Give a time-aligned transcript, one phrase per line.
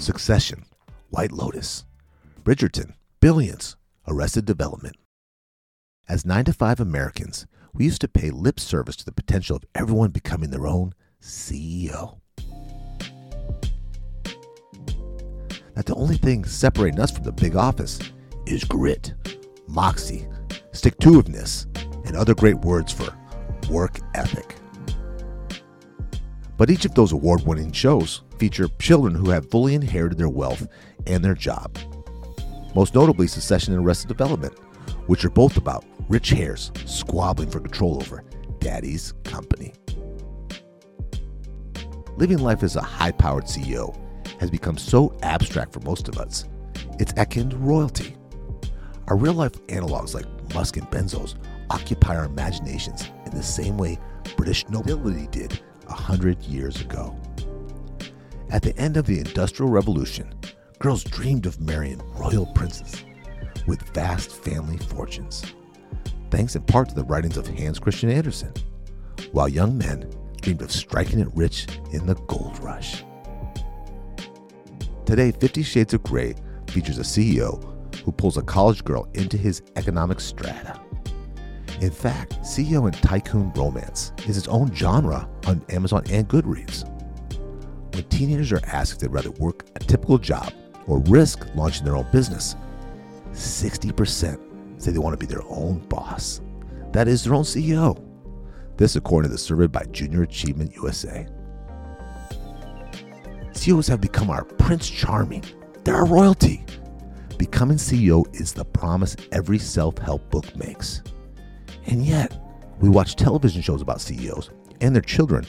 [0.00, 0.64] Succession,
[1.10, 1.84] White Lotus,
[2.42, 3.76] Bridgerton, Billions,
[4.08, 4.96] Arrested Development.
[6.08, 9.64] As 9 to 5 Americans, we used to pay lip service to the potential of
[9.74, 12.18] everyone becoming their own CEO.
[15.74, 17.98] That the only thing separating us from the big office
[18.46, 19.14] is grit,
[19.68, 20.26] moxie,
[20.72, 21.20] stick to
[22.04, 23.14] and other great words for
[23.70, 24.59] work ethic.
[26.60, 30.68] But each of those award winning shows feature children who have fully inherited their wealth
[31.06, 31.78] and their job.
[32.74, 34.52] Most notably, Succession and Arrested Development,
[35.06, 38.22] which are both about rich heirs squabbling for control over
[38.58, 39.72] daddy's company.
[42.18, 43.96] Living life as a high powered CEO
[44.38, 46.44] has become so abstract for most of us,
[46.98, 48.16] it's akin to royalty.
[49.06, 51.36] Our real life analogs like Musk and Bezos
[51.70, 53.98] occupy our imaginations in the same way
[54.36, 55.58] British nobility did
[55.90, 57.14] a hundred years ago.
[58.50, 60.32] At the end of the Industrial Revolution,
[60.78, 63.04] girls dreamed of marrying royal princes
[63.66, 65.44] with vast family fortunes,
[66.30, 68.52] thanks in part to the writings of Hans Christian Andersen,
[69.32, 73.04] while young men dreamed of striking it rich in the gold rush.
[75.04, 76.34] Today, Fifty Shades of Grey
[76.68, 77.62] features a CEO
[78.04, 80.80] who pulls a college girl into his economic strata.
[81.80, 86.88] In fact, CEO and tycoon romance is its own genre on Amazon and Goodreads.
[87.94, 90.52] When teenagers are asked if they'd rather work a typical job
[90.86, 92.56] or risk launching their own business,
[93.32, 96.40] 60% say they want to be their own boss.
[96.92, 98.02] That is, their own CEO.
[98.76, 101.26] This, according to the survey by Junior Achievement USA.
[103.52, 105.44] CEOs have become our Prince Charming.
[105.84, 106.64] They're our royalty.
[107.36, 111.02] Becoming CEO is the promise every self help book makes.
[111.86, 112.38] And yet,
[112.80, 115.46] we watch television shows about CEOs and their children.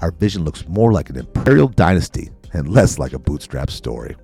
[0.00, 4.16] Our vision looks more like an imperial dynasty and less like a bootstrap story.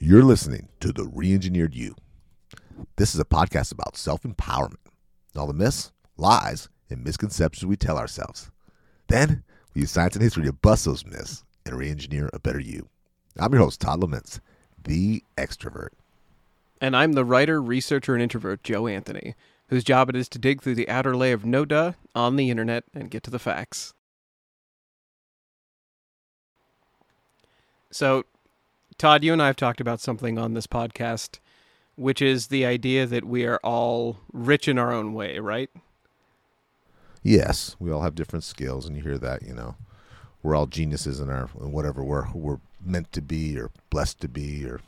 [0.00, 1.94] You're listening to The Reengineered You.
[2.96, 4.76] This is a podcast about self empowerment,
[5.36, 8.50] all the myths, lies, and misconceptions we tell ourselves.
[9.08, 9.42] Then
[9.74, 12.88] we use science and history to bust those myths and re engineer a better you.
[13.38, 14.40] I'm your host, Todd Laments,
[14.82, 15.90] the extrovert.
[16.80, 19.34] And I'm the writer, researcher, and introvert, Joe Anthony,
[19.68, 22.50] whose job it is to dig through the outer layer of no duh on the
[22.50, 23.94] internet and get to the facts.
[27.90, 28.24] So,
[28.98, 31.38] Todd, you and I have talked about something on this podcast,
[31.96, 35.70] which is the idea that we are all rich in our own way, right?
[37.22, 39.76] Yes, we all have different skills, and you hear that, you know,
[40.42, 44.28] we're all geniuses in our in whatever we're we're meant to be or blessed to
[44.28, 44.80] be or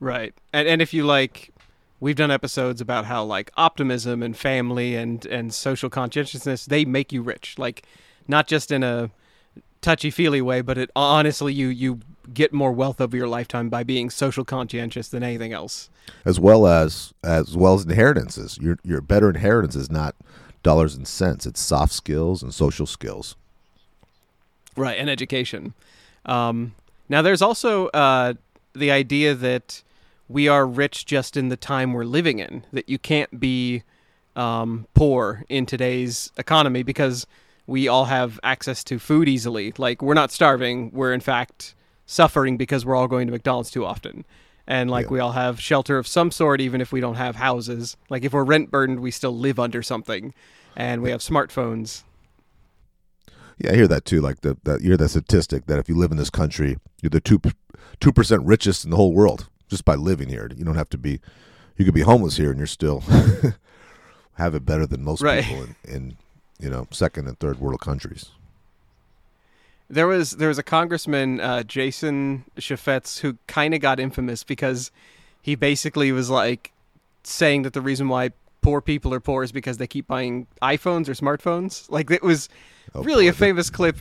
[0.00, 0.34] Right.
[0.52, 1.52] And and if you like
[2.00, 7.12] we've done episodes about how like optimism and family and and social conscientiousness they make
[7.12, 7.58] you rich.
[7.58, 7.84] Like
[8.26, 9.10] not just in a
[9.82, 12.00] touchy-feely way, but it honestly you you
[12.32, 15.90] get more wealth over your lifetime by being social conscientious than anything else.
[16.24, 18.58] as well as as well as inheritances.
[18.60, 20.14] Your your better inheritance is not
[20.62, 23.36] dollars and cents; it's soft skills and social skills.
[24.76, 25.74] Right, and education.
[26.24, 26.74] Um,
[27.08, 28.34] now, there's also uh,
[28.72, 29.82] the idea that
[30.30, 33.82] we are rich just in the time we're living in, that you can't be
[34.36, 37.26] um, poor in today's economy because
[37.66, 39.74] we all have access to food easily.
[39.76, 41.74] Like, we're not starving, we're in fact
[42.06, 44.24] suffering because we're all going to McDonald's too often.
[44.68, 45.10] And like Yeah.
[45.14, 47.96] we all have shelter of some sort, even if we don't have houses.
[48.08, 50.32] Like if we're rent burdened, we still live under something,
[50.76, 52.04] and we have smartphones.
[53.58, 54.20] Yeah, I hear that too.
[54.20, 57.10] Like the that you hear that statistic that if you live in this country, you're
[57.10, 57.40] the two
[57.98, 60.50] two percent richest in the whole world just by living here.
[60.54, 61.20] You don't have to be.
[61.78, 63.00] You could be homeless here and you're still
[64.34, 65.44] have it better than most Right.
[65.44, 66.16] people in, in
[66.58, 68.30] you know second and third world countries.
[69.88, 74.90] There was there was a congressman, uh, Jason Chaffetz, who kind of got infamous because
[75.42, 76.72] he basically was like
[77.24, 78.30] saying that the reason why
[78.60, 81.90] poor people are poor is because they keep buying iPhones or smartphones.
[81.90, 82.48] Like it was
[82.94, 83.96] Oh, really a famous clip.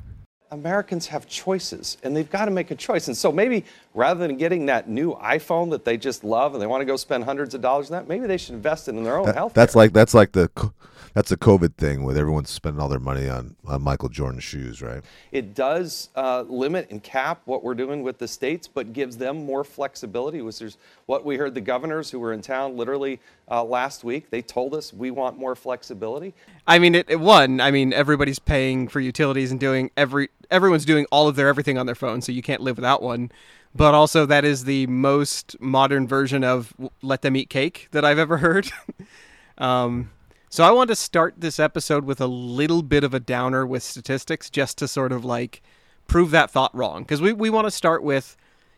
[0.51, 3.07] Americans have choices and they've got to make a choice.
[3.07, 6.68] And so maybe rather than getting that new iPhone that they just love and they
[6.68, 9.04] want to go spend hundreds of dollars on that, maybe they should invest it in
[9.04, 9.54] their own That- health.
[9.54, 10.50] that's like that's like the
[11.16, 14.80] that's the COVID thing with everyone spending all their money on, on Michael Jordan shoes,
[14.80, 15.04] right?
[15.31, 19.44] It does uh, limit and cap what we're doing with the states, but gives them
[19.44, 20.44] more flexibility.
[20.44, 23.19] Which is what we heard the governors who were in town literally
[23.50, 24.30] uh, last week.
[24.30, 26.36] They told us we want more flexibility.
[26.69, 27.60] I mean, it, it one.
[27.60, 31.80] I mean, everybody's paying for utilities and doing every everyone's doing all of their everything
[31.80, 33.31] on their phone, so you can't live without one.
[33.75, 38.19] But also, that is the most modern version of "let them eat cake" that I've
[38.19, 38.71] ever heard.
[39.57, 40.12] um,
[40.50, 43.83] So I want to start this episode with a little bit of a downer with
[43.83, 45.62] statistics just to sort of like
[46.07, 47.04] prove that thought wrong.
[47.04, 48.38] Because we, we want to start with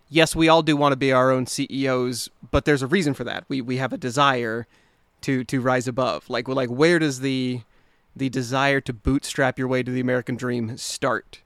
[0.10, 3.24] yes, we all do want to be our own CEOs, but there's a reason for
[3.26, 3.46] that.
[3.50, 4.68] We we have a desire
[5.22, 6.30] to to rise above.
[6.30, 7.62] Like like where does the
[8.16, 11.42] the desire to bootstrap your way to the American dream start?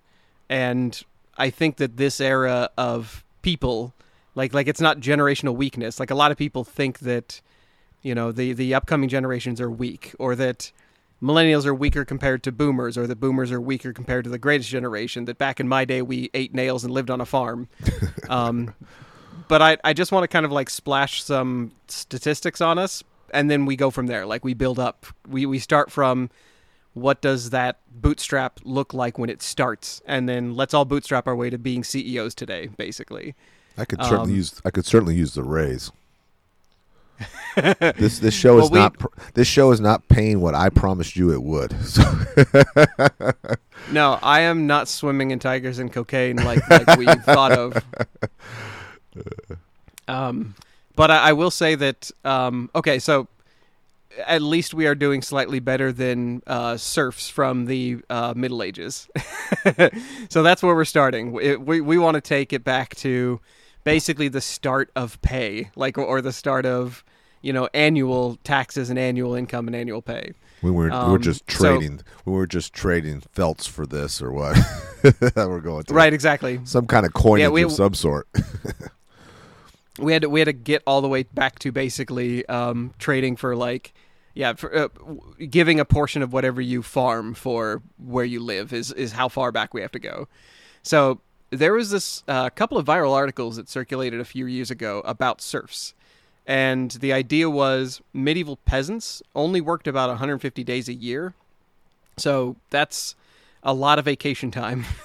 [0.50, 1.02] And
[1.38, 3.94] I think that this era of people
[4.36, 6.00] like like it's not generational weakness.
[6.00, 7.42] Like a lot of people think that
[8.02, 10.72] you know the the upcoming generations are weak or that
[11.24, 14.70] millennials are weaker compared to boomers or that boomers are weaker compared to the greatest
[14.70, 17.68] generation that back in my day we ate nails and lived on a farm
[18.30, 18.74] um,
[19.48, 23.02] but I, I just want to kind of like splash some statistics on us
[23.34, 26.30] and then we go from there like we build up we, we start from
[26.96, 31.36] what does that bootstrap look like when it starts and then let's all bootstrap our
[31.36, 33.36] way to being ceos today basically
[33.78, 35.92] I could certainly Um, use I could certainly use the raise.
[37.98, 38.96] this this show is we- not
[39.34, 41.76] this show is not paying what I promised you it would.
[41.84, 42.04] So
[43.92, 47.78] no i am not swimming in tigers and cocaine like, like we thought of
[50.08, 50.56] um,
[50.96, 53.28] but I, I will say that um, okay so
[54.26, 59.08] at least we are doing slightly better than uh, serfs from the uh, Middle Ages.
[60.30, 61.32] so that's where we're starting.
[61.32, 63.40] We, we, we want to take it back to
[63.84, 67.04] basically the start of pay, like or the start of
[67.42, 70.32] you know annual taxes and annual income and annual pay.
[70.64, 74.22] we were we were Um, just so- trading we were just trading felts for this
[74.22, 74.58] or what?
[75.36, 75.96] we're going through.
[75.98, 76.60] Right, exactly.
[76.64, 78.28] Some kind of coinage Yeah, we- of some sort.
[80.00, 83.36] we had to, we had to get all the way back to basically um, trading
[83.36, 83.94] for like
[84.36, 84.88] yeah for, uh,
[85.50, 89.52] giving a portion of whatever you farm for where you live is is how far
[89.52, 90.28] back we have to go.
[90.84, 95.02] So there was this uh, couple of viral articles that circulated a few years ago
[95.06, 95.94] about serfs.
[96.46, 101.34] And the idea was medieval peasants only worked about 150 days a year.
[102.18, 103.16] So that's
[103.64, 104.86] a lot of vacation time.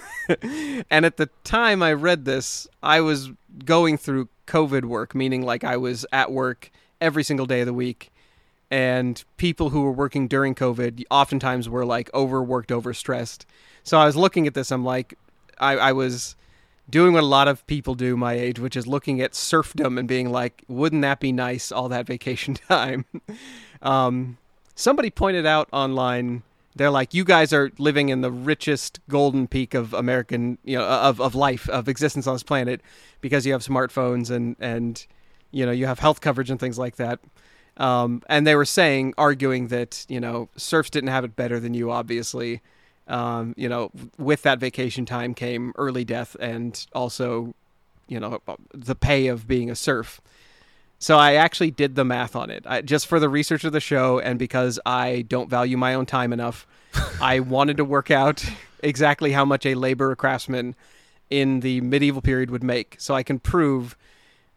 [0.90, 3.30] And at the time I read this, I was
[3.64, 7.74] going through COVID work, meaning like I was at work every single day of the
[7.74, 8.12] week.
[8.70, 13.44] And people who were working during COVID oftentimes were like overworked, overstressed.
[13.82, 15.14] So I was looking at this, I'm like,
[15.58, 16.36] I, I was
[16.88, 20.06] doing what a lot of people do my age, which is looking at serfdom and
[20.06, 23.04] being like, wouldn't that be nice, all that vacation time?
[23.82, 24.38] um,
[24.74, 26.42] somebody pointed out online
[26.76, 30.84] they're like you guys are living in the richest golden peak of american you know
[30.84, 32.80] of, of life of existence on this planet
[33.20, 35.06] because you have smartphones and and
[35.50, 37.18] you know you have health coverage and things like that
[37.76, 41.74] um, and they were saying arguing that you know serfs didn't have it better than
[41.74, 42.60] you obviously.
[43.08, 47.54] Um, you know with that vacation time came early death and also
[48.06, 48.40] you know
[48.72, 50.20] the pay of being a serf.
[50.98, 53.80] So I actually did the math on it, I, just for the research of the
[53.80, 56.66] show, and because I don't value my own time enough,
[57.22, 58.44] I wanted to work out
[58.82, 60.74] exactly how much a labor craftsman
[61.30, 63.96] in the medieval period would make, so I can prove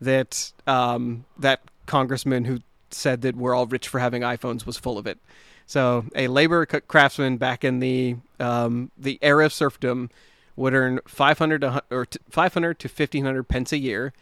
[0.01, 2.59] that um, that congressman who
[2.93, 5.19] said that we're all rich for having iPhones was full of it.
[5.65, 10.09] So a labor c- craftsman back in the um, the era of serfdom
[10.55, 14.13] would earn 500 to, or t- 500 to 1500 pence a year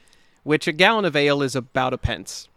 [0.43, 2.47] which a gallon of ale is about a pence.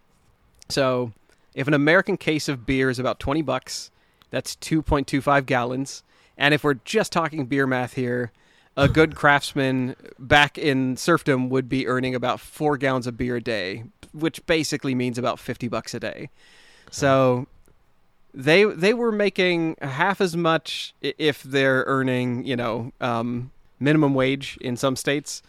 [0.69, 1.13] So,
[1.55, 3.91] if an American case of beer is about 20 bucks,
[4.31, 6.03] that's 2.25 gallons.
[6.37, 8.33] And if we're just talking beer math here,
[8.77, 13.43] a good craftsman back in serfdom would be earning about 4 gallons of beer a
[13.43, 16.31] day, which basically means about 50 bucks a day.
[16.91, 17.47] So,
[18.33, 24.59] they they were making half as much if they're earning, you know, um, minimum wage
[24.61, 25.43] in some states.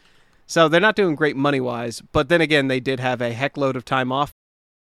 [0.48, 3.57] So they're not doing great money wise, but then again, they did have a heck
[3.57, 4.31] load of time off.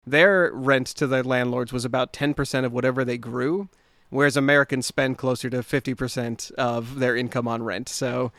[0.05, 3.67] Their rent to the landlords was about 10% of whatever they grew,
[4.10, 7.89] whereas Americans spend closer to 50% of their income on rent.
[7.89, 8.31] So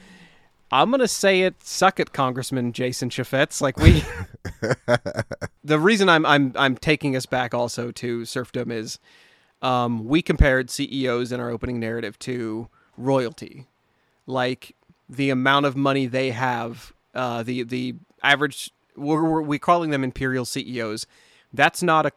[0.71, 3.61] I'm going to say it, suck it, Congressman Jason Chaffetz.
[3.61, 4.03] Like we
[5.65, 8.99] The reason I'm I'm I'm taking us back also to serfdom is
[9.61, 13.67] um, we compared CEOs in our opening narrative to royalty.
[14.27, 14.75] Like
[15.09, 20.05] the amount of money they have, uh, the the average we're, we're we calling them
[20.05, 21.07] imperial CEOs.
[21.53, 22.13] That's not a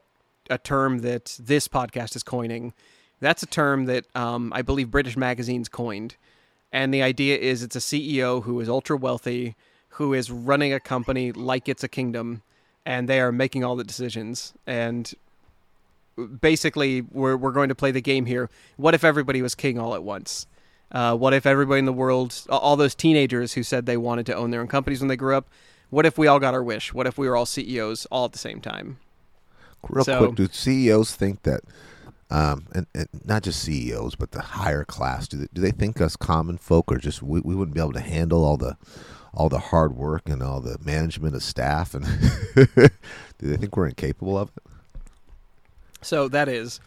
[0.49, 2.73] a term that this podcast is coining.
[3.19, 6.15] That's a term that um, I believe British magazines coined,
[6.71, 9.55] and the idea is it's a CEO who is ultra wealthy,
[9.89, 12.41] who is running a company like it's a kingdom,
[12.85, 14.53] and they are making all the decisions.
[14.65, 15.13] And
[16.39, 18.49] basically, we're we're going to play the game here.
[18.77, 20.47] What if everybody was king all at once?
[20.91, 24.35] Uh, what if everybody in the world, all those teenagers who said they wanted to
[24.35, 25.47] own their own companies when they grew up,
[25.89, 26.93] what if we all got our wish?
[26.93, 28.97] What if we were all CEOs all at the same time?
[29.89, 31.61] Real So- quick, do CEOs think that
[32.31, 35.99] um, and, and not just CEOs, but the higher class, do they, do they think
[35.99, 38.77] us common folk are just we, we wouldn't be able to handle all the
[39.33, 42.05] all the hard work and all the management of staff, and
[42.55, 42.89] do
[43.39, 44.63] they think we're incapable of it?
[46.01, 46.79] So that is,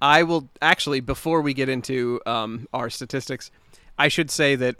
[0.00, 3.50] I will actually before we get into um, our statistics,
[3.98, 4.76] I should say that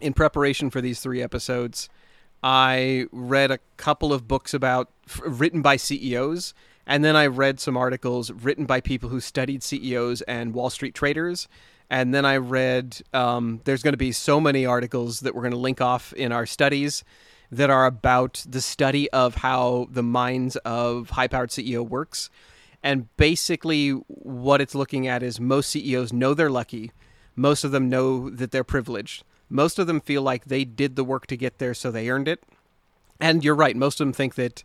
[0.00, 1.88] in preparation for these three episodes,
[2.44, 6.54] I read a couple of books about f- written by CEOs,
[6.86, 10.94] and then I read some articles written by people who studied CEOs and Wall Street
[10.94, 11.48] traders.
[11.90, 15.52] And then I read um, there's going to be so many articles that we're going
[15.52, 17.04] to link off in our studies
[17.50, 22.30] that are about the study of how the minds of high powered CEO works.
[22.82, 26.92] And basically, what it's looking at is most CEOs know they're lucky,
[27.36, 29.22] most of them know that they're privileged
[29.52, 32.26] most of them feel like they did the work to get there, so they earned
[32.26, 32.42] it.
[33.20, 34.64] And you're right, most of them think that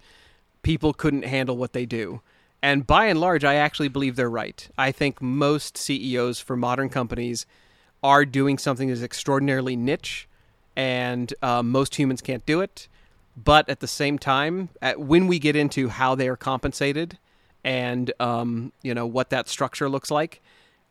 [0.68, 2.20] people couldn't handle what they do.
[2.62, 4.68] And by and large, I actually believe they're right.
[4.78, 7.46] I think most CEOs for modern companies
[8.04, 10.28] are doing something that's extraordinarily niche,
[10.76, 12.90] and uh, most humans can't do it.
[13.42, 17.18] But at the same time, at, when we get into how they are compensated
[17.64, 20.42] and um, you know what that structure looks like,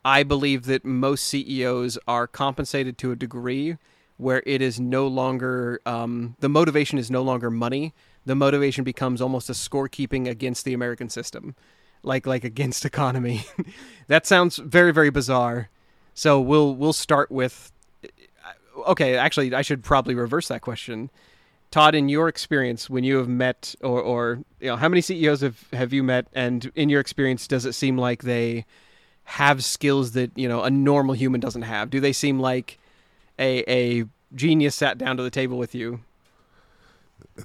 [0.06, 3.76] I believe that most CEOs are compensated to a degree
[4.16, 7.92] where it is no longer um, the motivation is no longer money.
[8.26, 11.54] The motivation becomes almost a scorekeeping against the American system,
[12.02, 13.46] like like against economy.
[14.08, 15.70] that sounds very very bizarre.
[16.14, 17.72] So we'll we'll start with.
[18.04, 21.10] Uh, okay, actually, I should probably reverse that question.
[21.70, 25.40] Todd, in your experience, when you have met, or, or you know, how many CEOs
[25.40, 28.64] have, have you met, and in your experience, does it seem like they
[29.24, 31.90] have skills that you know a normal human doesn't have?
[31.90, 32.78] Do they seem like
[33.38, 34.04] a a
[34.34, 36.00] genius sat down to the table with you?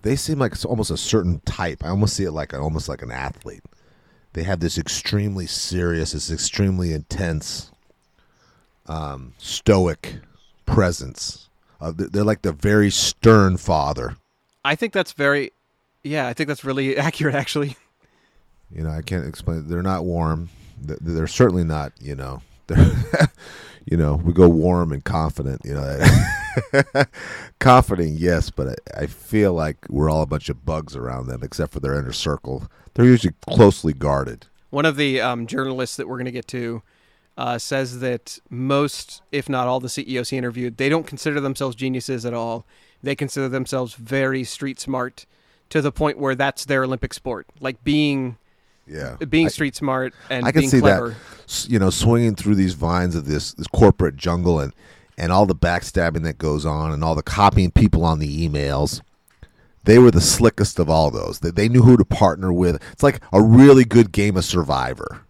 [0.04, 1.84] They seem like it's almost a certain type.
[1.84, 3.64] I almost see it like almost like an athlete.
[4.34, 7.72] They have this extremely serious, this extremely intense,
[8.88, 10.16] um, stoic
[10.66, 11.50] presence.
[11.82, 14.16] Uh, they're like the very stern father.
[14.64, 15.52] I think that's very,
[16.04, 17.76] yeah, I think that's really accurate, actually.
[18.74, 19.68] You know, I can't explain.
[19.68, 20.50] They're not warm
[20.82, 21.94] they're certainly not.
[22.00, 22.92] You know, they're
[23.92, 25.62] you know we go warm and confident.
[25.64, 27.04] You know,
[27.60, 31.44] confident, yes, but I, I feel like we're all a bunch of bugs around them,
[31.44, 32.68] except for their inner circle.
[32.94, 34.48] They're usually closely guarded.
[34.70, 36.82] One of the um, journalists that we're going to get to
[37.38, 41.76] uh, says that most, if not all, the CEOs he interviewed, they don't consider themselves
[41.76, 42.66] geniuses at all.
[43.04, 45.26] They consider themselves very street smart
[45.70, 47.48] to the point where that's their Olympic sport.
[47.60, 48.38] Like being
[48.88, 51.10] yeah, being street smart and I can being see clever.
[51.10, 51.68] that.
[51.70, 54.74] You know, swinging through these vines of this this corporate jungle and
[55.18, 59.02] and all the backstabbing that goes on and all the copying people on the emails.
[59.84, 61.40] They were the slickest of all those.
[61.40, 62.82] They, they knew who to partner with.
[62.92, 65.22] It's like a really good game of Survivor.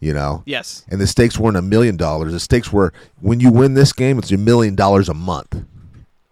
[0.00, 0.42] You know.
[0.46, 0.84] Yes.
[0.88, 2.32] And the stakes weren't a million dollars.
[2.32, 5.64] The stakes were when you win this game, it's a million dollars a month.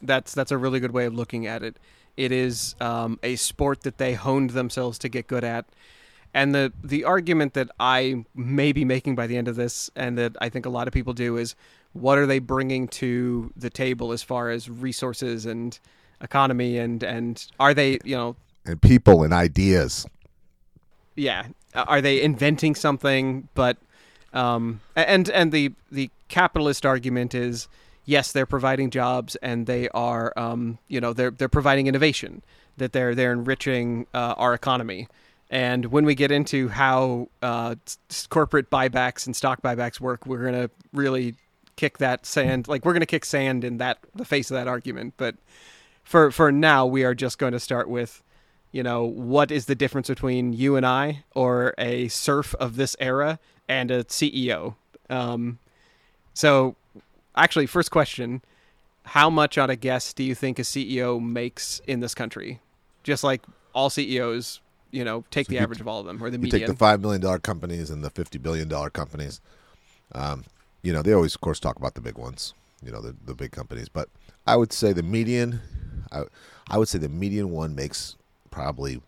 [0.03, 1.77] That's that's a really good way of looking at it.
[2.17, 5.67] It is um, a sport that they honed themselves to get good at
[6.37, 10.19] and the the argument that I may be making by the end of this, and
[10.19, 11.57] that I think a lot of people do, is
[11.95, 15.79] what are they bringing to the table as far as resources and
[16.21, 20.07] economy, and and are they you know and people and ideas?
[21.15, 23.49] Yeah, are they inventing something?
[23.55, 23.79] But
[24.35, 27.67] um, and and the the capitalist argument is
[28.05, 32.43] yes, they're providing jobs and they are um, you know they're they're providing innovation
[32.77, 35.09] that they're they're enriching uh, our economy.
[35.51, 37.77] And when we get into how uh,
[38.31, 41.37] corporate buybacks and stock buybacks work, we're going to really
[41.77, 42.67] kick that sand.
[42.67, 45.15] Like we're going to kick sand in that the face of that argument.
[45.17, 45.37] But
[46.03, 48.23] for for now, we are just going to start with,
[48.73, 52.97] you know, what is the difference between you and I, or a serf of this
[52.99, 53.39] era,
[53.69, 54.75] and a CEO?
[55.09, 55.61] Um,
[56.35, 56.75] so,
[57.37, 58.43] actually, first question:
[59.05, 62.61] How much on a guess do you think a CEO makes in this country?
[63.05, 64.61] Just like all CEOs
[64.97, 66.61] you know take so the average of all of them or the median.
[66.61, 69.41] take the five million dollar companies and the fifty billion dollar companies.
[70.13, 70.45] Um,
[70.83, 72.55] you know they always, of course, talk about the big ones.
[72.83, 74.09] You know the the big companies, but
[74.47, 75.61] I would say the median.
[76.11, 76.23] I,
[76.71, 78.17] I would say the median one makes
[78.51, 79.03] probably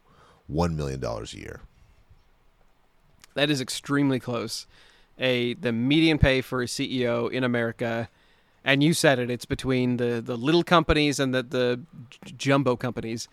[0.47, 1.61] one million dollars a year.
[3.35, 4.66] That is extremely close.
[5.18, 8.11] A the median pay for a CEO in America,
[8.62, 9.30] and you said it.
[9.30, 11.80] It's between the the little companies and the the
[12.37, 13.26] jumbo companies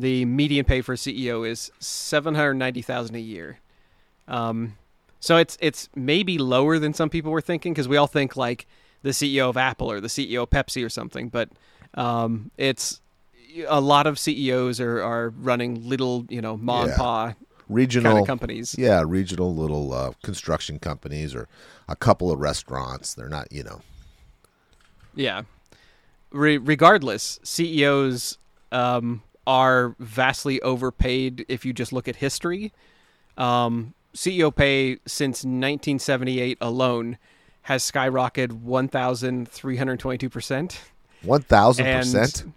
[0.00, 3.58] the median pay for a CEO is seven hundred ninety thousand a year.
[4.28, 4.76] Um,
[5.20, 8.66] so it's it's maybe lower than some people were thinking because we all think like
[9.02, 11.50] the CEO of Apple or the CEO of Pepsi or something, but
[11.94, 13.00] um, it's
[13.66, 16.92] a lot of CEOs are, are running little you know mom yeah.
[16.92, 17.34] and pa
[17.68, 18.74] regional kind of companies.
[18.78, 21.48] Yeah, regional little uh, construction companies or
[21.88, 23.14] a couple of restaurants.
[23.14, 23.80] They're not, you know.
[25.14, 25.42] Yeah.
[26.30, 28.38] Re- regardless, CEOs
[28.72, 32.72] um, are vastly overpaid if you just look at history.
[33.36, 37.18] Um, CEO pay since 1978 alone
[37.62, 40.78] has skyrocketed 1,322%.
[41.24, 42.52] 1000%?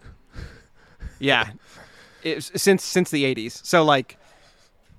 [1.18, 1.50] Yeah.
[2.22, 3.66] It, since since the 80s.
[3.66, 4.20] So like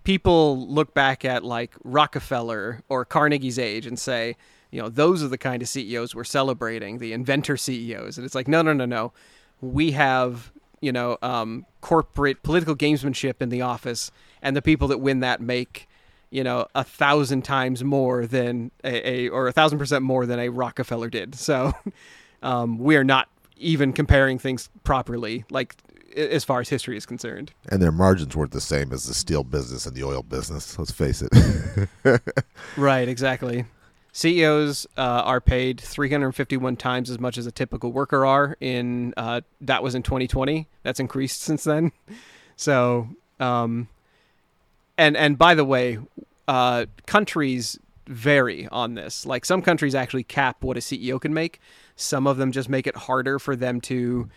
[0.02, 4.34] people look back at like Rockefeller or Carnegie's age and say,
[4.72, 8.18] you know, those are the kind of CEOs we're celebrating, the inventor CEOs.
[8.18, 9.12] And it's like, no, no, no, no.
[9.60, 10.50] We have,
[10.84, 14.10] you know, um, corporate political gamesmanship in the office,
[14.42, 15.88] and the people that win that make,
[16.30, 20.38] you know, a thousand times more than a, a or a thousand percent more than
[20.38, 21.34] a Rockefeller did.
[21.34, 21.72] So
[22.42, 25.74] um, we are not even comparing things properly, like
[26.16, 27.52] as far as history is concerned.
[27.70, 30.78] And their margins weren't the same as the steel business and the oil business.
[30.78, 31.88] Let's face it.
[32.76, 33.64] right, exactly.
[34.14, 38.56] CEOs uh, are paid 351 times as much as a typical worker are.
[38.60, 40.68] In uh, that was in 2020.
[40.84, 41.90] That's increased since then.
[42.56, 43.08] So,
[43.40, 43.88] um,
[44.96, 45.98] and and by the way,
[46.46, 49.26] uh, countries vary on this.
[49.26, 51.60] Like some countries actually cap what a CEO can make.
[51.96, 54.28] Some of them just make it harder for them to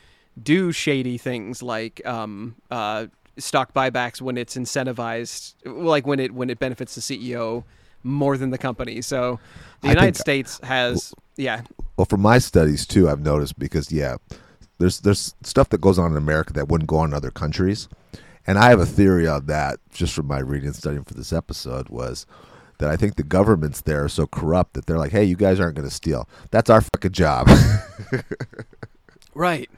[0.42, 3.06] do shady things like um, uh,
[3.38, 7.64] stock buybacks when it's incentivized, like when it when it benefits the CEO
[8.04, 9.02] more than the company.
[9.02, 9.40] So
[9.82, 11.62] the I United uh, States has, yeah,
[11.98, 14.18] well, from my studies too, I've noticed because yeah,
[14.78, 17.88] there's there's stuff that goes on in America that wouldn't go on in other countries,
[18.46, 21.34] and I have a theory on that just from my reading and studying for this
[21.34, 22.26] episode was
[22.80, 25.60] that I think the governments there are so corrupt that they're like, hey, you guys
[25.60, 26.30] aren't going to steal.
[26.52, 27.50] That's our fucking job.
[29.38, 29.70] Right.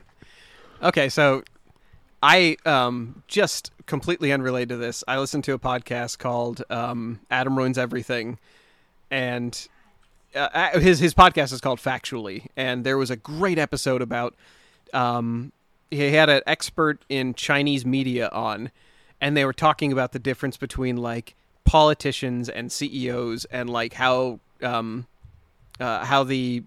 [0.82, 1.42] Okay, so
[2.22, 5.02] I um just completely unrelated to this.
[5.08, 8.38] I listened to a podcast called um, Adam Ruins Everything,
[9.10, 9.68] and
[10.34, 14.34] uh, his his podcast is called Factually, and there was a great episode about
[14.92, 15.52] um
[15.90, 18.70] he had an expert in Chinese media on,
[19.20, 24.40] and they were talking about the difference between like politicians and CEOs and like how
[24.62, 25.06] um
[25.80, 26.62] uh, how the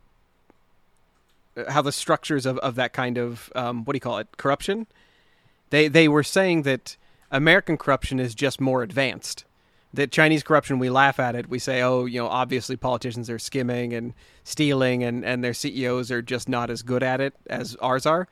[1.70, 4.88] how the structures of, of that kind of um, what do you call it corruption
[5.74, 6.96] they they were saying that
[7.32, 9.44] American corruption is just more advanced
[9.94, 13.40] that Chinese corruption we laugh at it we say oh you know obviously politicians are
[13.40, 17.76] skimming and stealing and and their CEOs are just not as good at it as
[17.78, 18.28] ours are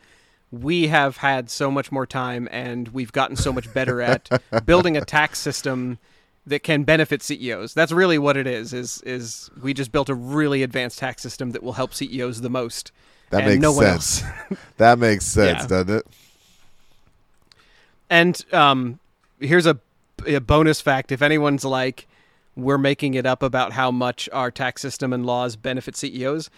[0.51, 4.29] we have had so much more time and we've gotten so much better at
[4.65, 5.97] building a tax system
[6.45, 7.73] that can benefit CEOs.
[7.73, 8.73] That's really what it is.
[8.73, 12.49] Is is we just built a really advanced tax system that will help CEOs the
[12.49, 12.91] most.
[13.29, 14.23] That makes no sense.
[14.77, 15.67] that makes sense, Yeah.
[15.67, 16.07] doesn't it?
[18.11, 18.99] And um,
[19.39, 19.79] here's a,
[20.27, 22.07] a bonus fact: if anyone's like,
[22.57, 26.49] we're making it up about how much our tax system and laws benefit CEOs,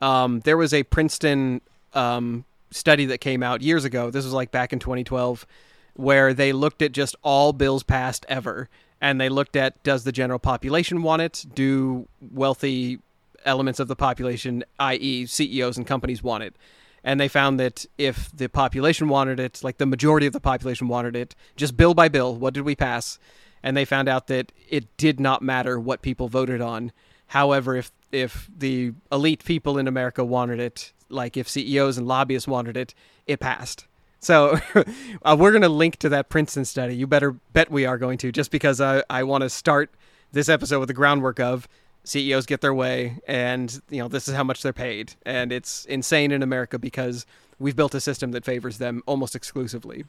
[0.00, 1.60] um, there was a Princeton
[1.92, 4.10] um, study that came out years ago.
[4.10, 5.46] This was like back in 2012,
[5.94, 10.12] where they looked at just all bills passed ever, and they looked at does the
[10.12, 11.44] general population want it?
[11.54, 13.00] Do wealthy
[13.44, 16.56] elements of the population, i.e., CEOs and companies, want it?
[17.04, 20.88] And they found that if the population wanted it, like the majority of the population
[20.88, 23.18] wanted it, just bill by bill, what did we pass?
[23.62, 26.92] And they found out that it did not matter what people voted on.
[27.28, 32.46] However, if if the elite people in America wanted it, like if CEOs and lobbyists
[32.46, 32.94] wanted it,
[33.26, 33.86] it passed.
[34.20, 34.58] So
[35.24, 36.94] uh, we're going to link to that Princeton study.
[36.94, 39.94] You better bet we are going to, just because I, I want to start
[40.30, 41.68] this episode with the groundwork of
[42.04, 45.84] CEOs get their way, and you know this is how much they're paid, and it's
[45.84, 47.26] insane in America because
[47.58, 50.04] we've built a system that favors them almost exclusively.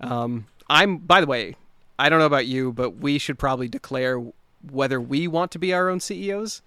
[0.00, 1.54] Um, I'm, by the way,
[1.98, 4.22] I don't know about you, but we should probably declare
[4.70, 6.62] whether we want to be our own CEOs.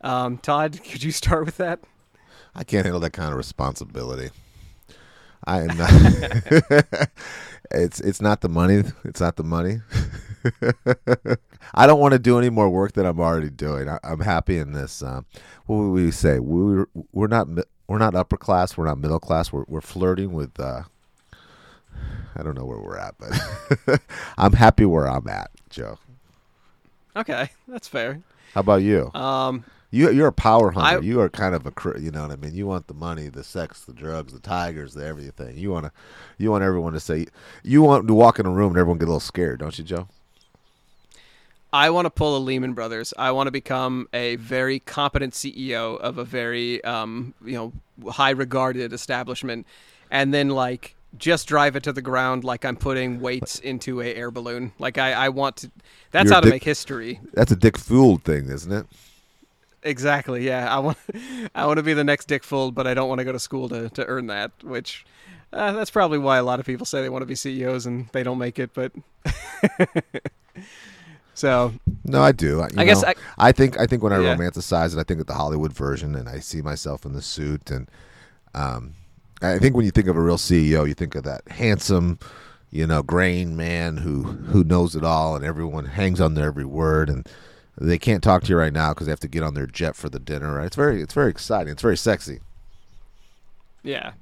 [0.00, 1.80] Um, Todd, could you start with that?
[2.54, 4.30] I can't handle that kind of responsibility.
[5.44, 5.90] I am not.
[7.70, 8.82] it's it's not the money.
[9.04, 9.80] It's not the money.
[11.74, 13.88] I don't want to do any more work that I'm already doing.
[13.88, 15.02] I, I'm happy in this.
[15.02, 15.22] Uh,
[15.66, 16.38] what would we say?
[16.38, 17.48] We're we're not
[17.86, 18.76] we're not upper class.
[18.76, 19.52] We're not middle class.
[19.52, 20.58] We're we're flirting with.
[20.60, 20.82] Uh,
[22.36, 24.00] I don't know where we're at, but
[24.38, 25.98] I'm happy where I'm at, Joe.
[27.16, 28.22] Okay, that's fair.
[28.54, 29.10] How about you?
[29.14, 30.98] Um, You you're a power hunter.
[30.98, 32.54] I- you are kind of a you know what I mean.
[32.54, 35.58] You want the money, the sex, the drugs, the tigers, the everything.
[35.58, 35.92] You want to
[36.38, 37.26] you want everyone to say
[37.62, 39.84] you want to walk in a room and everyone get a little scared, don't you,
[39.84, 40.08] Joe?
[41.72, 43.14] I want to pull a Lehman Brothers.
[43.16, 48.30] I want to become a very competent CEO of a very, um, you know, high
[48.30, 49.66] regarded establishment,
[50.10, 54.14] and then like just drive it to the ground like I'm putting weights into a
[54.14, 54.72] air balloon.
[54.78, 55.70] Like I, I want to.
[56.10, 57.20] That's You're how to Dick- make history.
[57.32, 58.86] That's a Dick Fuld thing, isn't it?
[59.82, 60.46] Exactly.
[60.46, 60.74] Yeah.
[60.74, 60.98] I want.
[61.54, 63.38] I want to be the next Dick Fuld, but I don't want to go to
[63.40, 64.52] school to to earn that.
[64.62, 65.04] Which.
[65.54, 68.08] Uh, that's probably why a lot of people say they want to be CEOs and
[68.12, 68.70] they don't make it.
[68.72, 68.90] But
[71.34, 71.72] so
[72.04, 72.60] No, I do.
[72.60, 74.34] I, I guess know, I- I think I think when I Yeah.
[74.36, 77.70] romanticize it, I think of the Hollywood version, and I see myself in the suit,
[77.70, 77.88] and
[78.54, 78.94] um,
[79.40, 82.18] I think when you think of a real CEO, you think of that handsome,
[82.70, 86.64] you know, grain man who who knows it all, and everyone hangs on their every
[86.64, 87.28] word, and
[87.80, 89.96] they can't talk to you right now because they have to get on their jet
[89.96, 90.56] for the dinner.
[90.56, 90.66] Right?
[90.66, 91.72] It's very it's very exciting.
[91.72, 92.40] It's very sexy.
[93.82, 94.12] Yeah.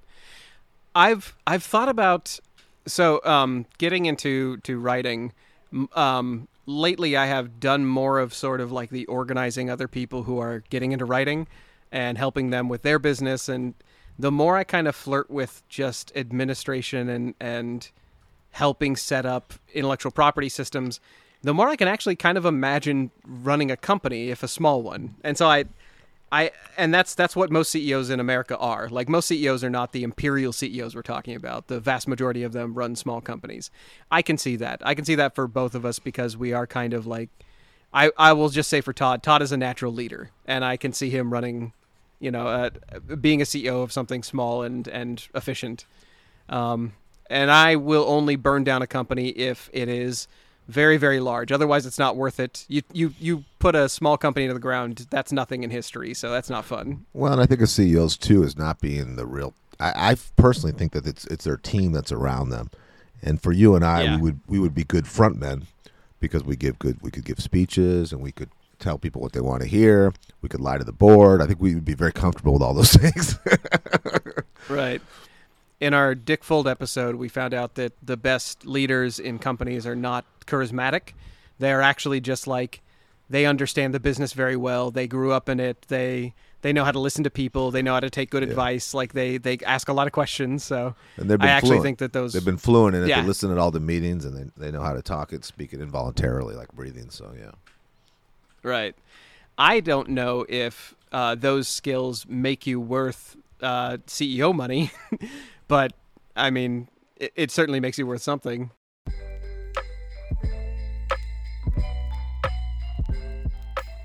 [0.95, 2.39] I've I've thought about
[2.87, 5.33] so um, getting into to writing.
[5.95, 10.39] Um, lately, I have done more of sort of like the organizing other people who
[10.39, 11.47] are getting into writing
[11.93, 13.49] and helping them with their business.
[13.49, 13.75] And
[14.19, 17.91] the more I kind of flirt with just administration and and
[18.53, 21.01] helping set up intellectual property systems,
[21.43, 25.15] the more I can actually kind of imagine running a company, if a small one.
[25.23, 25.67] And so I,
[26.33, 28.89] I, and that's that's what most CEOs in America are.
[28.89, 31.67] Like most CEOs are not the imperial CEOs we're talking about.
[31.67, 33.71] The vast majority of them run small companies.
[34.11, 34.81] I can see that.
[34.85, 37.31] I can see that for both of us because we are kind of like,
[37.93, 40.93] I I will just say for Todd, Todd is a natural leader, and I can
[40.93, 41.73] see him running,
[42.21, 42.71] you know, uh,
[43.21, 45.85] being a CEO of something small and and efficient.
[46.49, 46.93] Um,
[47.29, 50.29] and I will only burn down a company if it is
[50.71, 51.53] very very large.
[51.53, 52.65] Otherwise, it's not worth it.
[52.69, 55.07] You you you put a small company to the ground.
[55.11, 57.07] That's nothing in history, so that's not fun.
[57.13, 59.55] Well, and I think of CEOs too is not being the real.
[59.79, 62.71] I, I personally think that it's it's their team that's around them,
[63.23, 64.17] and for you and I, Yeah.
[64.17, 65.67] we would we would be good front men
[66.21, 66.99] because we give good.
[67.03, 70.13] We could give speeches and we could tell people what they want to hear.
[70.43, 71.43] We could lie to the board.
[71.43, 73.39] I think we would be very comfortable with all those things.
[74.69, 75.03] Right.
[75.81, 79.97] In our Dick Fuld episode, we found out that the best leaders in companies are
[79.97, 81.13] not charismatic.
[81.59, 82.83] They are actually just like
[83.31, 84.91] they understand the business very well.
[84.91, 85.87] They grew up in it.
[85.89, 87.71] They they know how to listen to people.
[87.71, 88.93] They know how to take good advice.
[88.93, 90.65] Like they they ask a lot of questions.
[90.65, 91.85] So and they've been I actually fluent.
[91.85, 93.09] think that those they've been fluent in it.
[93.09, 93.23] Yeah.
[93.23, 95.73] They listen at all the meetings and they they know how to talk it, speak
[95.73, 97.09] it involuntarily, like breathing.
[97.11, 97.53] So yeah.
[98.63, 98.95] Right.
[99.57, 104.91] I don't know if uh, those skills make you worth uh, CEO money,
[105.71, 105.93] but
[106.37, 108.71] I mean, it, it certainly makes you worth something.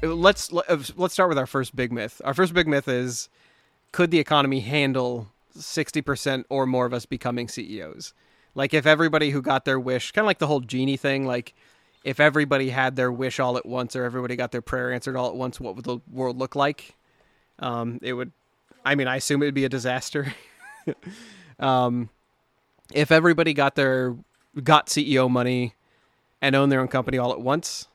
[0.03, 2.21] Uh, Let's let- uh, let's start with our first big myth.
[2.23, 3.27] Our first big myth is:
[3.91, 8.13] Could the economy handle sixty percent or more of us becoming CEOs?
[8.53, 11.53] Like, if everybody who got their wish, kind of like the whole genie thing, like
[12.05, 15.27] if everybody had their wish all at once or everybody got their prayer answered all
[15.27, 16.95] at once, what would the world look like?
[17.59, 18.31] Um, it would,
[18.85, 20.33] I mean, I assume it would be a disaster.
[21.59, 22.09] um,
[22.93, 24.15] if everybody got their
[24.63, 25.73] got CEO money
[26.41, 27.87] and owned their own company all at once,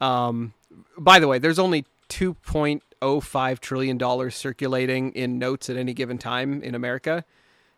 [0.00, 0.52] um,
[0.98, 5.76] by the way, there's only two point oh five trillion dollars circulating in notes at
[5.76, 7.24] any given time in America.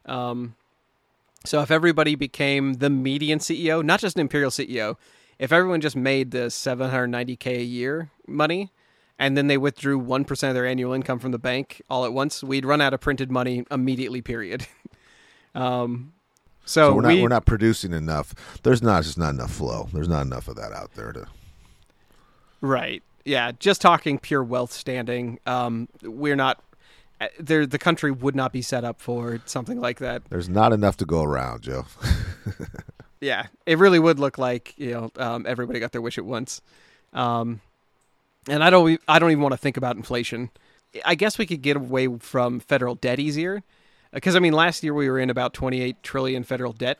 [0.06, 0.54] Um,
[1.44, 4.96] so if everybody became the median CEO, not just an imperial CEO,
[5.38, 8.72] if everyone just made the 790k a year money
[9.18, 12.42] and then they withdrew 1% of their annual income from the bank all at once,
[12.42, 14.66] we'd run out of printed money immediately, period.
[15.54, 16.12] um,
[16.64, 18.34] so, So we're not we, we're not producing enough.
[18.62, 19.88] There's not just not enough flow.
[19.92, 21.26] There's not enough of that out there to.
[22.60, 23.02] Right.
[23.24, 23.52] Yeah.
[23.58, 25.38] Just talking pure wealth standing.
[25.46, 26.62] Um, we're not.
[27.20, 30.22] uh, There, the country would not be set up for something like that.
[30.28, 31.86] There's not enough to go around, Joe.
[33.20, 36.60] Yeah, it really would look like you know um, everybody got their wish at once,
[37.12, 37.60] um,
[38.48, 40.50] and I don't I don't even want to think about inflation.
[41.04, 43.64] I guess we could get away from federal debt easier,
[44.12, 46.98] because I mean last year we were in about 28 trillion federal debt.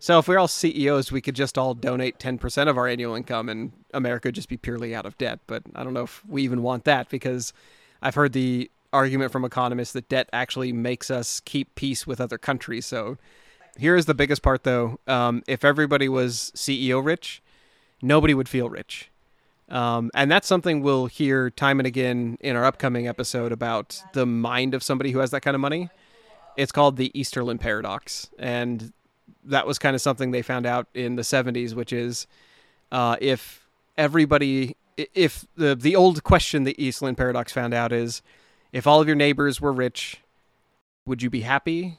[0.00, 3.48] So if we're all CEOs, we could just all donate 10% of our annual income,
[3.48, 5.40] and America would just be purely out of debt.
[5.48, 7.52] But I don't know if we even want that because
[8.00, 12.38] I've heard the argument from economists that debt actually makes us keep peace with other
[12.38, 12.86] countries.
[12.86, 13.18] So
[13.76, 15.00] here is the biggest part, though.
[15.08, 17.42] Um, if everybody was CEO rich,
[18.00, 19.10] nobody would feel rich.
[19.68, 24.24] Um, and that's something we'll hear time and again in our upcoming episode about the
[24.24, 25.90] mind of somebody who has that kind of money.
[26.58, 28.28] It's called the Easterlin paradox.
[28.38, 28.92] And
[29.44, 32.26] that was kind of something they found out in the 70s, which is
[32.92, 33.66] uh, if
[33.96, 38.22] everybody, if the, the old question the Easterlin paradox found out is
[38.72, 40.20] if all of your neighbors were rich,
[41.06, 41.98] would you be happy?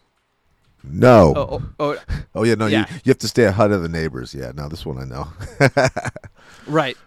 [0.83, 1.33] No.
[1.35, 2.85] Oh, oh, oh, Oh yeah, no, Yeah.
[2.89, 4.33] you you have to stay ahead of the neighbors.
[4.35, 5.27] Yeah, no, this one I know.
[6.67, 6.97] Right.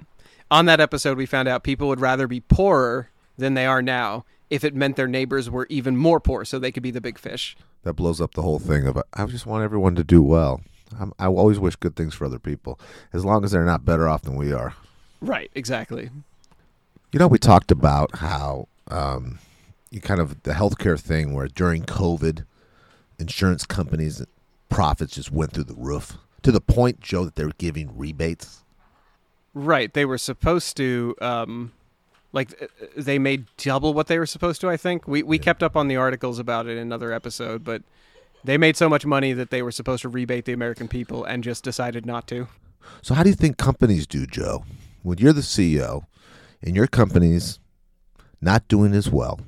[0.50, 4.24] On that episode, we found out people would rather be poorer than they are now
[4.52, 7.18] if it meant their neighbors were even more poor so they could be the big
[7.18, 7.56] fish.
[7.84, 10.60] that blows up the whole thing of I just want everyone to do well.
[11.00, 12.78] I'm, I always wish good things for other people,
[13.14, 14.74] as long as they're not better off than we are.
[15.22, 16.10] Right, exactly.
[17.12, 19.38] You know, we talked about how um,
[19.90, 22.44] you kind of the healthcare thing where during COVID,
[23.18, 24.22] insurance companies'
[24.68, 28.64] profits just went through the roof to the point, Joe, that they were giving rebates.
[29.54, 31.14] Right, they were supposed to.
[31.22, 31.72] Um,
[32.33, 32.66] like uh,
[32.97, 34.71] they made double what they were supposed to.
[34.71, 37.83] I think we we kept up on the articles about it in another episode, but
[38.45, 41.45] they made so much money that they were supposed to rebate the American people and
[41.45, 42.49] just decided not to.
[43.01, 44.64] So how do you think companies do, Joe?
[45.03, 46.07] When you're the CEO
[46.62, 47.61] and your company's
[48.40, 49.40] not doing as well,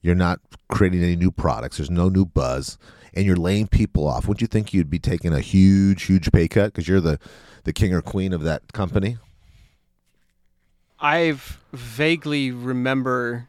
[0.00, 2.78] you're not creating any new products, there's no new buzz,
[3.14, 6.48] and you're laying people off, wouldn't you think you'd be taking a huge, huge pay
[6.48, 7.18] cut because you're the,
[7.64, 9.18] the king or queen of that company?
[11.02, 13.48] I've vaguely remember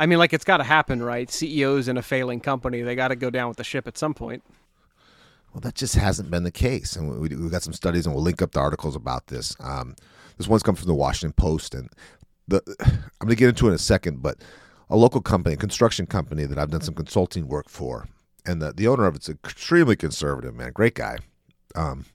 [0.00, 1.30] I mean, like it's got to happen, right?
[1.30, 4.14] CEOs in a failing company, they got to go down with the ship at some
[4.14, 4.42] point.
[5.52, 8.24] Well, that just hasn't been the case, and we, we got some studies, and we'll
[8.24, 9.54] link up the articles about this.
[9.60, 9.96] Um,
[10.38, 11.90] this one's come from the Washington Post, and
[12.48, 14.38] the I'm going to get into it in a second, but
[14.88, 18.08] a local company, a construction company that I've done some consulting work for,
[18.46, 21.18] and the the owner of it's extremely conservative, man, great guy.
[21.74, 22.06] Um,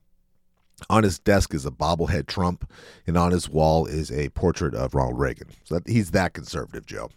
[0.90, 2.70] on his desk is a bobblehead Trump,
[3.08, 5.50] and on his wall is a portrait of Ronald Reagan.
[5.64, 7.10] So that, he's that conservative, Joe.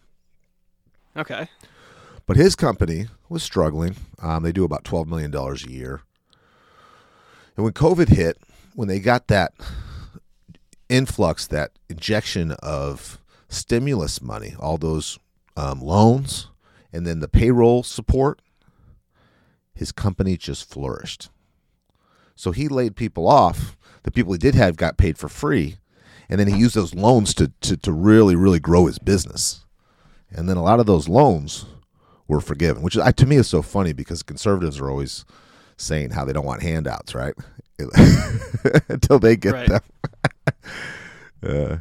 [1.17, 1.49] Okay.
[2.27, 3.97] But his company was struggling.
[4.23, 6.03] Um, they do about $12 million a year.
[7.57, 8.39] And when COVID hit,
[8.75, 9.53] when they got that
[10.89, 13.19] influx, that injection of
[13.49, 15.19] stimulus money, all those
[15.57, 16.49] um, loans,
[16.93, 18.41] and then the payroll support,
[19.75, 21.31] his company just flourished.
[22.39, 23.77] So he laid people off.
[24.05, 25.79] The people he did have got paid for free.
[26.29, 29.65] And then he used those loans to, to, to really, really grow his business.
[30.31, 31.67] And then a lot of those loans
[32.29, 35.25] were forgiven, which to me is so funny because conservatives are always
[35.77, 37.35] saying how they don't want handouts, right?
[38.89, 39.69] Until they get right.
[39.69, 39.83] them.
[41.43, 41.77] uh.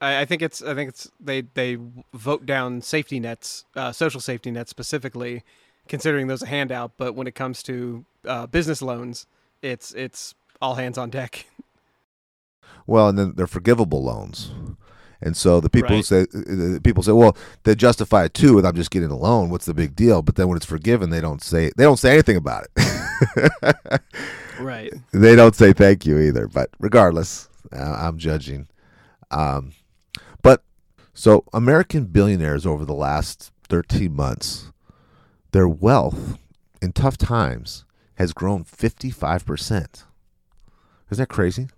[0.00, 1.76] I, I, think it's I think it's they they
[2.14, 5.42] vote down safety nets, uh, social safety nets specifically,
[5.88, 6.92] considering those a handout.
[6.96, 9.26] But when it comes to uh, business loans,
[9.62, 11.46] it's it's all hands on deck.
[12.86, 14.50] Well, and then they're forgivable loans.
[15.20, 16.04] And so the people right.
[16.04, 19.50] say, the people say, well, they justify it too, and I'm just getting a loan.
[19.50, 20.22] What's the big deal?
[20.22, 24.00] But then when it's forgiven, they don't say they don't say anything about it.
[24.60, 24.92] right.
[25.12, 26.46] They don't say thank you either.
[26.46, 28.68] But regardless, uh, I'm judging.
[29.30, 29.72] Um,
[30.40, 30.62] but
[31.12, 34.72] so American billionaires over the last 13 months,
[35.52, 36.38] their wealth
[36.80, 37.84] in tough times
[38.16, 40.04] has grown 55%.
[41.10, 41.68] Isn't that crazy?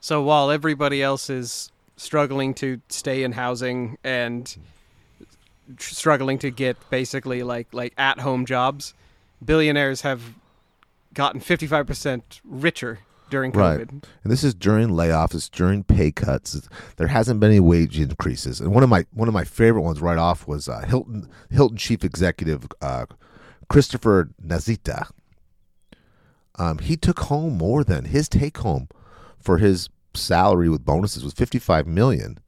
[0.00, 4.56] So while everybody else is struggling to stay in housing and
[5.78, 8.94] struggling to get basically like like at home jobs,
[9.44, 10.34] billionaires have
[11.14, 13.00] gotten 55% richer
[13.30, 13.78] during COVID.
[13.78, 13.90] Right.
[13.90, 16.68] And this is during layoffs, it's during pay cuts.
[16.96, 18.60] There hasn't been any wage increases.
[18.60, 21.76] And one of my one of my favorite ones right off was uh, Hilton Hilton
[21.76, 23.06] chief executive uh,
[23.68, 25.08] Christopher Nassetta.
[26.56, 28.88] Um, he took home more than his take home
[29.38, 32.38] for his salary with bonuses was 55 million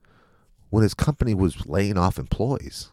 [0.70, 2.90] when his company was laying off employees.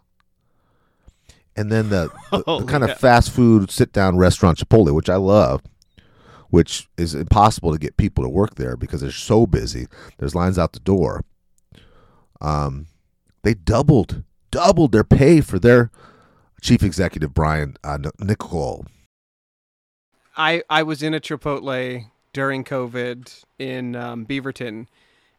[1.55, 2.91] And then the, the, oh, the kind yeah.
[2.91, 5.61] of fast food sit down restaurant Chipotle, which I love,
[6.49, 9.87] which is impossible to get people to work there because they're so busy.
[10.17, 11.23] There's lines out the door.
[12.41, 12.87] Um,
[13.43, 15.91] they doubled doubled their pay for their
[16.61, 18.85] chief executive Brian uh, Niccol.
[20.35, 24.87] I I was in a Chipotle during COVID in um, Beaverton,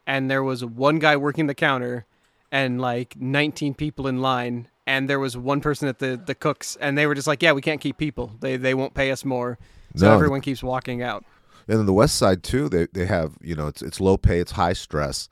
[0.06, 2.06] and there was one guy working the counter
[2.50, 6.76] and like 19 people in line and there was one person at the the cooks
[6.80, 9.24] and they were just like yeah we can't keep people they they won't pay us
[9.24, 9.58] more
[9.98, 10.14] so no.
[10.14, 11.24] everyone keeps walking out
[11.66, 14.40] and then the west side too they they have you know it's it's low pay
[14.40, 15.28] it's high stress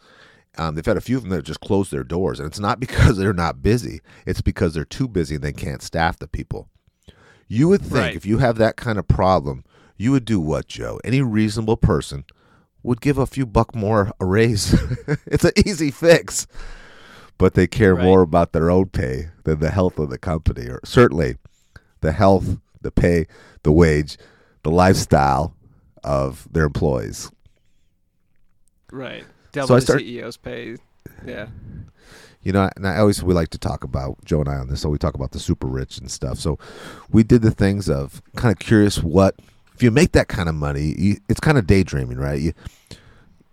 [0.59, 2.81] um, they've had a few of them that just closed their doors and it's not
[2.81, 6.69] because they're not busy it's because they're too busy and they can't staff the people
[7.49, 8.17] you would think right.
[8.17, 9.65] if you have that kind of problem
[9.97, 11.01] you would do what, Joe?
[11.05, 12.25] Any reasonable person
[12.83, 14.73] would give a few buck more a raise.
[15.27, 16.47] it's an easy fix.
[17.39, 18.05] But they care right.
[18.05, 21.37] more about their own pay than the health of the company, or certainly
[22.01, 23.27] the health, the pay,
[23.63, 24.17] the wage,
[24.67, 25.55] the lifestyle
[26.03, 27.31] of their employees.
[28.91, 29.25] Right.
[29.53, 30.75] Double so the start, CEO's pay.
[31.25, 31.47] Yeah.
[32.43, 34.81] You know, and I always we like to talk about Joe and I on this,
[34.81, 36.41] so we talk about the super rich and stuff.
[36.41, 36.59] So
[37.11, 39.37] we did the things of kind of curious what
[39.73, 42.41] if you make that kind of money, you, it's kind of daydreaming, right?
[42.41, 42.53] You,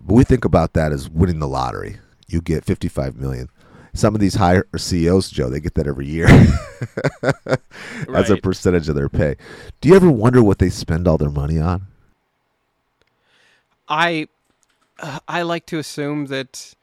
[0.02, 1.98] but we think about that as winning the lottery.
[2.28, 3.50] You get 55 million.
[3.94, 6.28] Some of these higher CEOs, Joe, they get that every year
[8.14, 9.36] as a percentage of their pay.
[9.82, 11.88] Do you ever wonder what they spend all their money on?
[13.88, 14.28] I
[15.28, 16.74] I like to assume that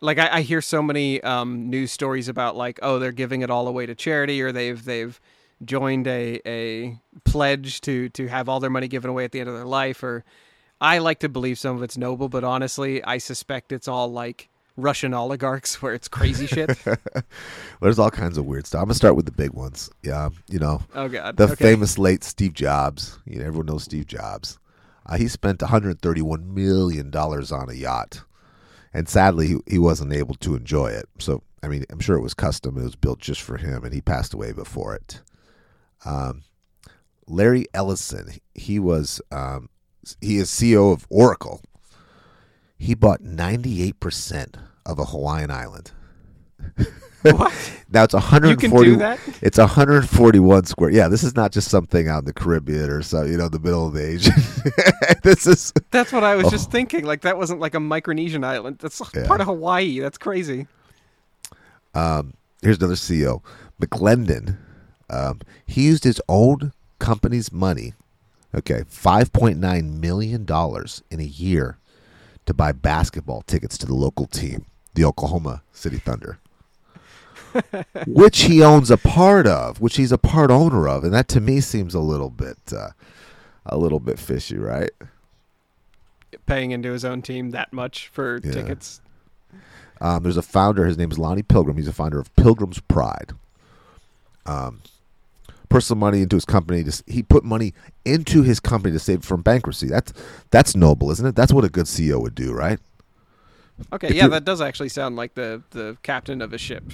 [0.00, 3.50] like I, I hear so many um, news stories about like oh they're giving it
[3.50, 5.18] all away to charity or they've they've
[5.64, 9.48] joined a, a pledge to to have all their money given away at the end
[9.48, 10.24] of their life or
[10.80, 14.48] I like to believe some of it's noble but honestly I suspect it's all like
[14.76, 16.76] Russian oligarchs where it's crazy shit.
[17.80, 18.80] There's all kinds of weird stuff.
[18.80, 19.90] I'm gonna start with the big ones.
[20.02, 21.36] Yeah, you know, Oh god.
[21.36, 21.54] the okay.
[21.54, 23.18] famous late Steve Jobs.
[23.24, 24.58] You know, everyone knows Steve Jobs.
[25.06, 28.22] Uh, he spent 131 million dollars on a yacht,
[28.92, 31.06] and sadly, he, he wasn't able to enjoy it.
[31.18, 32.78] So, I mean, I'm sure it was custom.
[32.78, 35.20] It was built just for him, and he passed away before it.
[36.04, 36.42] Um,
[37.26, 39.68] Larry Ellison, he was um,
[40.20, 41.60] he is CEO of Oracle.
[42.78, 44.56] He bought 98 percent
[44.86, 45.92] of a Hawaiian island.
[47.22, 47.52] What?
[47.90, 48.58] Now it's You 140.
[48.58, 49.20] can do that?
[49.40, 50.90] It's 141 square.
[50.90, 53.60] Yeah, this is not just something out in the Caribbean or so, you know, the
[53.60, 54.32] middle of the Asian.
[55.22, 56.50] this is That's what I was Oh.
[56.50, 57.04] just thinking.
[57.04, 58.78] Like that wasn't like a Micronesian island.
[58.80, 59.28] That's Yeah.
[59.28, 60.00] part of Hawaii.
[60.00, 60.66] That's crazy.
[61.94, 63.42] um, here's another CEO,
[63.80, 64.56] McClendon.
[65.08, 67.94] Um, he used his own company's money,
[68.54, 71.78] okay, 5.9 million dollars in a year
[72.46, 76.38] to buy basketball tickets to the local team, the Oklahoma City Thunder.
[78.06, 81.40] which he owns a part of, which he's a part owner of, and that to
[81.40, 82.88] me seems a little bit, uh,
[83.64, 84.90] a little bit fishy, right?
[86.46, 88.52] Paying into his own team that much for Yeah.
[88.52, 89.00] tickets.
[90.00, 90.84] Um, there's a founder.
[90.84, 91.76] His name is Lonnie Pilgrim.
[91.76, 93.32] He's a founder of Pilgrim's Pride.
[94.44, 94.82] Um,
[95.68, 96.84] personal money into his company.
[96.84, 97.74] To, he put money
[98.04, 99.88] into his company to save from bankruptcy.
[99.88, 100.12] That's
[100.50, 101.36] that's noble, isn't it?
[101.36, 102.78] That's what a good CEO would do, right?
[103.92, 106.92] Okay, If yeah, that does actually sound like the the captain of a ship.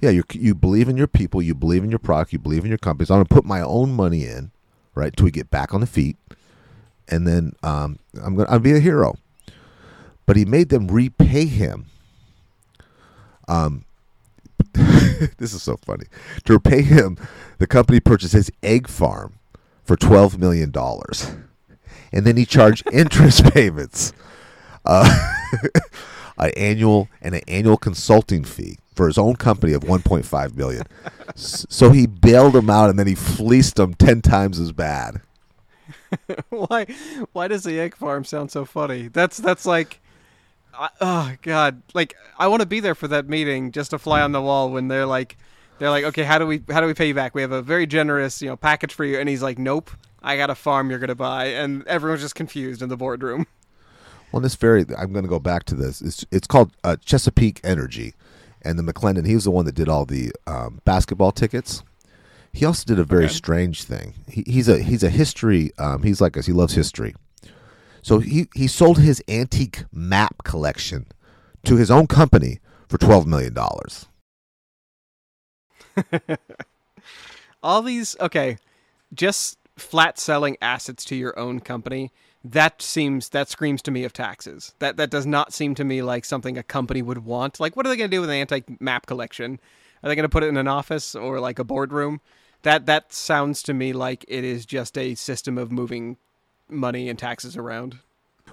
[0.00, 2.68] Yeah, you you believe in your people, you believe in your product, you believe in
[2.70, 3.06] your company.
[3.06, 4.50] So I'm gonna put my own money in,
[4.94, 6.16] right, until we get back on the feet,
[7.08, 9.16] and then um, I'm gonna I'll be a hero.
[10.26, 11.86] But he made them repay him.
[13.48, 13.84] Um,
[15.38, 16.06] this is so funny.
[16.44, 17.16] To repay him,
[17.58, 19.34] the company purchased his egg farm
[19.84, 21.30] for twelve million dollars,
[22.12, 24.12] and then he charged interest payments,
[24.84, 25.30] uh,
[26.38, 30.56] an annual and an annual consulting fee for his own company of one point five
[30.56, 30.84] million.
[31.36, 35.20] S- so he bailed him out, and then he fleeced him ten times as bad.
[36.48, 36.86] why
[37.32, 39.08] why does the egg farm sound so funny?
[39.08, 40.00] That's that's like
[40.80, 44.22] I, oh god, like I want to be there for that meeting just to fly
[44.22, 45.36] on the wall when they're like
[45.78, 47.34] they're like, "Okay, how do we how do we pay you back?
[47.34, 49.90] We have a very generous, you know, package for you." And he's like, "Nope.
[50.22, 53.46] I got a farm you're going to buy." And everyone's just confused in the boardroom.
[54.32, 56.00] Well, this very, I'm going to go back to this.
[56.00, 58.14] It's, it's called uh, Chesapeake Energy,
[58.62, 59.26] and the McClendon.
[59.26, 61.82] He was the one that did all the um, basketball tickets.
[62.52, 63.32] He also did a very Okay.
[63.34, 64.14] strange thing.
[64.28, 65.72] He, he's a he's a history.
[65.78, 66.46] Um, he's like us.
[66.46, 67.14] He loves history.
[68.02, 71.06] So he he sold his antique map collection
[71.64, 74.06] to his own company for twelve million dollars.
[77.62, 78.58] All these okay,
[79.12, 82.12] just flat selling assets to your own company.
[82.42, 84.74] That seems that screams to me of taxes.
[84.78, 87.60] That that does not seem to me like something a company would want.
[87.60, 89.60] Like what are they going to do with an antique map collection?
[90.02, 92.20] Are they going to put it in an office or like a boardroom?
[92.62, 96.16] That that sounds to me like it is just a system of moving
[96.70, 97.98] money and taxes around.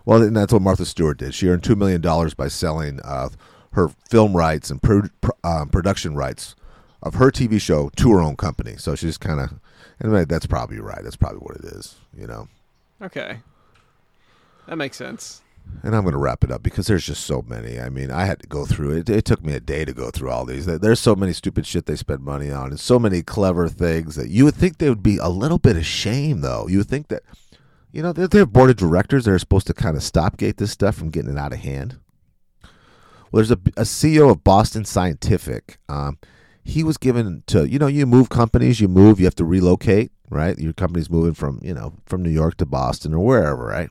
[0.06, 1.34] Well, and that's what Martha Stewart did.
[1.34, 3.30] She earned two million dollars by selling uh,
[3.74, 5.10] her film rights and pro-
[5.44, 6.56] um, production rights
[7.04, 8.76] of her TV show to her own company.
[8.78, 9.60] So she's kind of,
[10.04, 11.04] anyway, that's probably right.
[11.04, 12.48] That's probably what it is, you know.
[13.02, 13.40] Okay.
[14.68, 15.42] That makes sense.
[15.84, 17.80] And I'm going to wrap it up because there's just so many.
[17.80, 19.10] I mean, I had to go through it.
[19.10, 20.66] It took me a day to go through all these.
[20.66, 24.30] There's so many stupid shit they spend money on, and so many clever things that
[24.30, 26.68] you would think they would be a little bit ashamed, though.
[26.68, 27.24] You would think that,
[27.92, 30.72] you know, they're, they're board of directors that are supposed to kind of stopgate this
[30.72, 31.98] stuff from getting it out of hand.
[33.32, 35.78] Well, there's a, a CEO of Boston Scientific.
[35.90, 36.18] Um,
[36.64, 40.12] he was given to, you know, you move companies, you move, you have to relocate,
[40.30, 40.58] right?
[40.58, 43.90] Your company's moving from, you know, from New York to Boston or wherever, right?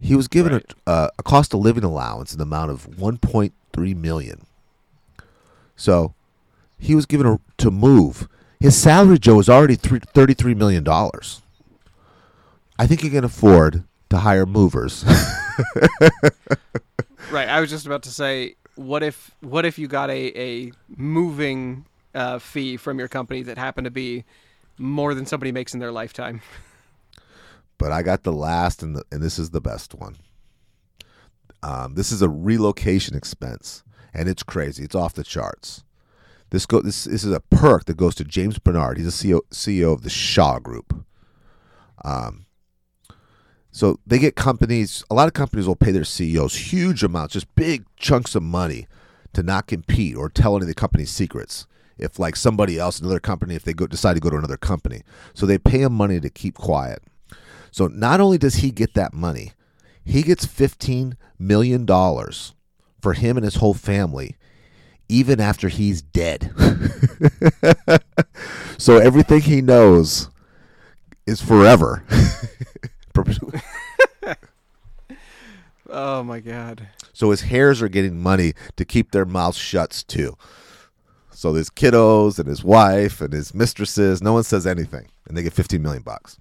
[0.00, 0.74] He was given Right.
[0.86, 4.46] a, uh, a cost of living allowance in the amount of 1.3 million.
[5.74, 6.14] So
[6.78, 8.28] he was given a, to move.
[8.60, 10.84] His salary, Joe, is already three, $33 million.
[12.78, 15.04] I think you can afford to hire movers.
[17.30, 17.48] Right.
[17.48, 21.84] I was just about to say, what if what if you got a a moving
[22.14, 24.24] uh, fee from your company that happened to be
[24.78, 26.40] more than somebody makes in their lifetime?
[27.78, 30.16] but I got the last, and, the, and this is the best one.
[31.62, 33.82] Um, this is a relocation expense.
[34.14, 34.84] and it's crazy.
[34.84, 35.84] It's off the charts.
[36.50, 38.96] This go this this is a perk that goes to James Bernard.
[38.96, 41.04] He's a CEO CEO of the Shaw Group.
[42.04, 42.46] Um,
[43.70, 45.04] so they get companies.
[45.10, 48.86] A lot of companies will pay their CEOs huge amounts, just big chunks of money,
[49.32, 51.66] to not compete or tell any of the company's secrets.
[51.96, 55.02] If like somebody else, another company, if they go decide to go to another company,
[55.34, 57.02] so they pay him money to keep quiet.
[57.70, 59.52] So not only does he get that money,
[60.04, 62.54] he gets fifteen million dollars
[63.00, 64.36] for him and his whole family
[65.08, 66.52] even after he's dead.
[68.78, 70.28] so everything he knows
[71.26, 72.04] is forever.
[75.90, 76.88] oh my god.
[77.12, 80.36] So his heirs are getting money to keep their mouths shut too.
[81.30, 85.42] So his kiddos and his wife and his mistresses, no one says anything, and they
[85.42, 86.38] get 15 million bucks.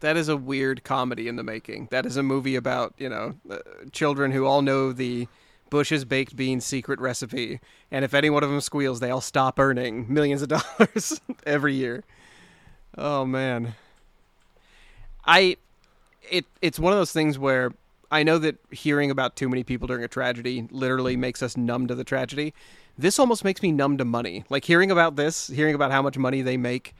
[0.00, 1.88] That is a weird comedy in the making.
[1.90, 3.58] That is a movie about you know uh,
[3.92, 5.26] children who all know the
[5.70, 9.58] Bush's baked beans secret recipe, and if any one of them squeals, they all stop
[9.58, 12.04] earning millions of dollars every year.
[12.98, 13.74] Oh man,
[15.26, 15.56] I
[16.30, 17.72] it it's one of those things where
[18.10, 21.86] I know that hearing about too many people during a tragedy literally makes us numb
[21.88, 22.54] to the tragedy.
[22.96, 24.44] This almost makes me numb to money.
[24.48, 26.94] Like hearing about this, hearing about how much money they make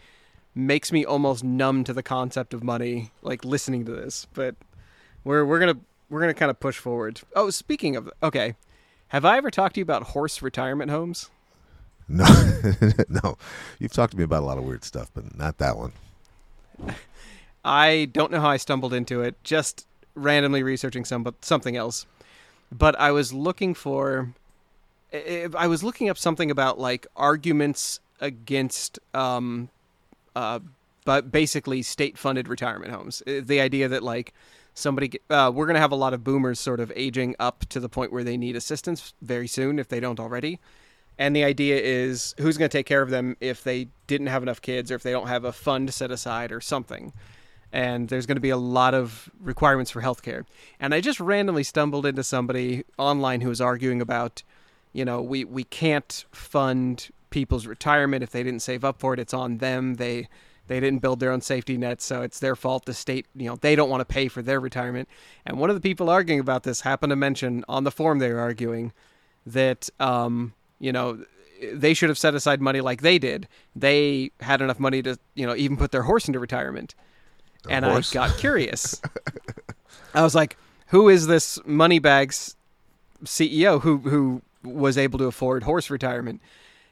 [0.54, 4.26] makes me almost numb to the concept of money like listening to this.
[4.34, 4.56] But
[5.22, 7.20] we're we're going to we're going to kind of push forward.
[7.34, 8.54] Oh, speaking of okay,
[9.08, 11.30] have I ever talked to you about horse retirement homes?
[12.08, 12.26] No,
[13.08, 13.38] no.
[13.78, 15.92] You've talked to me about a lot of weird stuff, but not that one.
[17.64, 19.36] I don't know how I stumbled into it.
[19.42, 22.06] Just randomly researching some something else,
[22.70, 24.34] but I was looking for.
[25.12, 29.68] I was looking up something about like arguments against, um,
[30.34, 30.58] uh,
[31.04, 33.22] but basically state-funded retirement homes.
[33.26, 34.34] The idea that like
[34.74, 37.80] somebody uh, we're going to have a lot of boomers sort of aging up to
[37.80, 40.58] the point where they need assistance very soon if they don't already
[41.16, 44.42] and the idea is who's going to take care of them if they didn't have
[44.42, 47.12] enough kids or if they don't have a fund set aside or something
[47.74, 50.46] and there's going to be a lot of requirements for healthcare
[50.80, 54.42] and i just randomly stumbled into somebody online who was arguing about
[54.92, 59.20] you know we we can't fund people's retirement if they didn't save up for it
[59.20, 60.28] it's on them they
[60.66, 62.86] they didn't build their own safety net, so it's their fault.
[62.86, 65.08] The state, you know, they don't want to pay for their retirement.
[65.44, 68.32] And one of the people arguing about this happened to mention on the forum they
[68.32, 68.92] were arguing
[69.44, 71.22] that, um, you know,
[71.72, 73.46] they should have set aside money like they did.
[73.76, 76.94] They had enough money to, you know, even put their horse into retirement.
[77.68, 77.84] And?
[77.84, 79.00] I got curious.
[80.14, 80.56] I was like,
[80.88, 82.56] who is this Moneybags
[83.24, 86.40] CEO who who was able to afford horse retirement?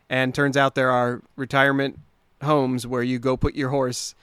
[0.09, 1.99] And turns out there are retirement
[2.43, 4.15] homes where you go put your horse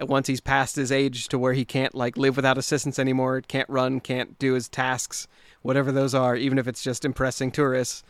[0.00, 3.68] once he's past his age to where he can't like live without assistance anymore, can't
[3.68, 5.26] run, can't do his tasks,
[5.62, 8.04] whatever those are, even if it's just impressing tourists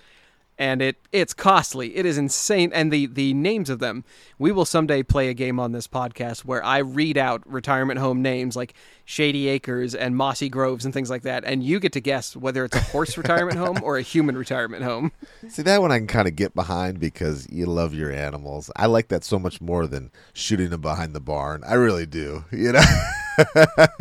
[0.58, 1.96] and it it's costly.
[1.96, 2.72] It is insane.
[2.74, 4.04] And the the names of them,
[4.38, 8.20] we will someday play a game on this podcast where I read out retirement home
[8.20, 12.00] names like Shady Acres and Mossy Groves and things like that, and you get to
[12.00, 15.12] guess whether it's a horse retirement home or a human retirement home.
[15.48, 18.70] See that one I can kind of get behind because you love your animals.
[18.76, 21.62] I like that so much more than shooting them behind the barn.
[21.66, 22.44] I really do.
[22.50, 22.82] You know.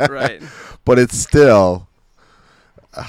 [0.00, 0.42] right.
[0.84, 1.88] But it's still.
[2.94, 3.06] Uh,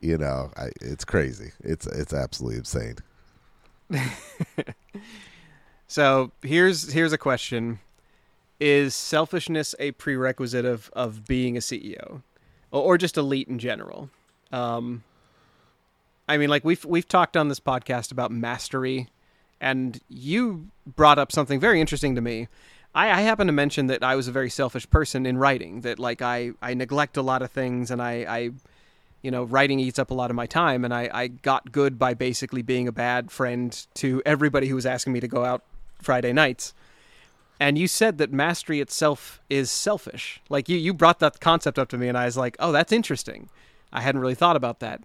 [0.00, 1.52] you know, I, it's crazy.
[1.60, 2.96] It's it's absolutely insane.
[5.86, 7.80] so here's here's a question:
[8.60, 12.22] Is selfishness a prerequisite of of being a CEO,
[12.70, 14.10] or, or just elite in general?
[14.52, 15.04] Um,
[16.28, 19.08] I mean, like we've we've talked on this podcast about mastery,
[19.60, 22.48] and you brought up something very interesting to me.
[22.94, 25.80] I, I happen to mention that I was a very selfish person in writing.
[25.80, 28.50] That like I I neglect a lot of things, and I I
[29.22, 31.98] you know, writing eats up a lot of my time, and I, I got good
[31.98, 35.64] by basically being a bad friend to everybody who was asking me to go out
[36.00, 36.74] Friday nights.
[37.60, 40.40] And you said that mastery itself is selfish.
[40.48, 42.92] Like you, you brought that concept up to me, and I was like, oh, that's
[42.92, 43.48] interesting.
[43.92, 45.02] I hadn't really thought about that.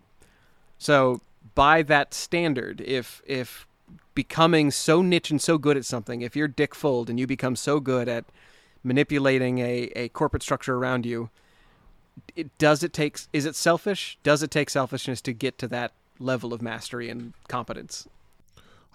[0.77, 1.21] So
[1.55, 3.65] by that standard, if if
[4.13, 7.55] becoming so niche and so good at something, if you're Dick Fuld and you become
[7.55, 8.25] so good at
[8.83, 11.29] manipulating a, a corporate structure around you,
[12.35, 15.91] it, does it take is it selfish does it take selfishness to get to that
[16.19, 18.07] level of mastery and competence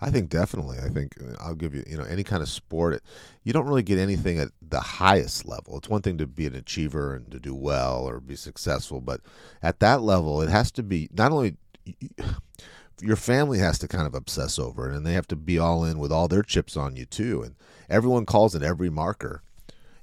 [0.00, 0.78] I think definitely.
[0.78, 3.02] I think uh, I'll give you, you know, any kind of sport.
[3.42, 5.76] You don't really get anything at the highest level.
[5.78, 9.20] It's one thing to be an achiever and to do well or be successful, but
[9.62, 11.56] at that level, it has to be not only
[13.00, 15.84] your family has to kind of obsess over it, and they have to be all
[15.84, 17.42] in with all their chips on you too.
[17.42, 17.54] And
[17.88, 19.42] everyone calls it every marker,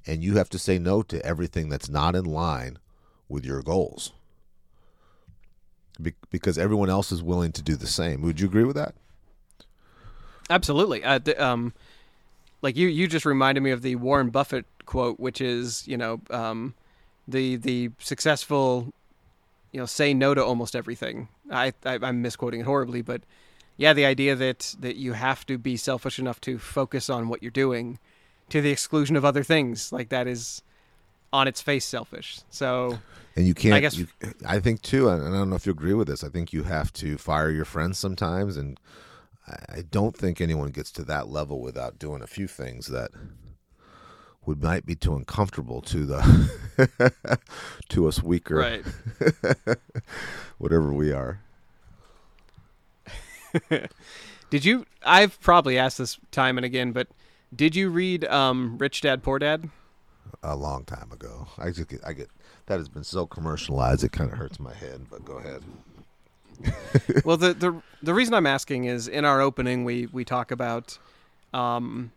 [0.05, 2.79] and you have to say no to everything that's not in line
[3.29, 4.11] with your goals.
[6.01, 8.21] Be- because everyone else is willing to do the same.
[8.21, 8.95] Would you agree with that?
[10.49, 11.03] Absolutely.
[11.03, 11.73] Uh, the, um,
[12.61, 16.21] like you, you just reminded me of the Warren Buffett quote, which is, you know,
[16.29, 16.73] um,
[17.27, 18.93] the the successful,
[19.71, 21.27] you know, say no to almost everything.
[21.49, 23.21] I, I I'm misquoting it horribly, but
[23.77, 27.41] yeah, the idea that that you have to be selfish enough to focus on what
[27.41, 27.99] you're doing,
[28.49, 30.61] to the exclusion of other things, like that is
[31.35, 32.39] on its face selfish.
[32.49, 32.97] So
[33.35, 33.75] and you can't.
[33.75, 34.07] I guess- you,
[34.47, 36.23] I think too, and I don't know if you agree with this.
[36.23, 38.79] I think you have to fire your friends sometimes, and
[39.45, 43.11] I, don't think anyone gets to that level without doing a few things that
[44.45, 47.11] would might be too uncomfortable to the
[47.89, 48.85] to us weaker, right.
[50.57, 51.41] whatever we are.
[54.49, 54.85] Did you?
[55.05, 57.07] I've probably asked this time and again, but
[57.53, 59.69] did you read um, Rich Dad Poor Dad?
[60.43, 62.29] A long time ago, I just get, I get
[62.67, 65.05] that has been so commercialized, it kind of hurts my head.
[65.09, 65.63] But go ahead.
[67.25, 70.97] well, the, the the reason I'm asking is in our opening we we talk about
[71.53, 72.11] um,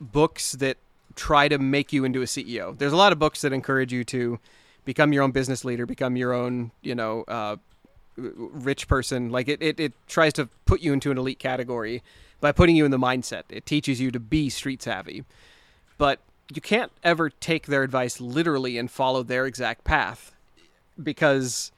[0.00, 0.78] books that
[1.14, 2.76] try to make you into a CEO.
[2.76, 4.38] There's a lot of books that encourage you to
[4.84, 7.56] become your own business leader, become your own you know uh,
[8.16, 9.30] rich person.
[9.30, 12.02] Like it, it it tries to put you into an elite category
[12.40, 13.44] by putting you in the mindset.
[13.48, 15.24] It teaches you to be street savvy,
[15.98, 16.20] but
[16.54, 20.32] you can't ever take their advice literally and follow their exact path
[21.02, 21.72] because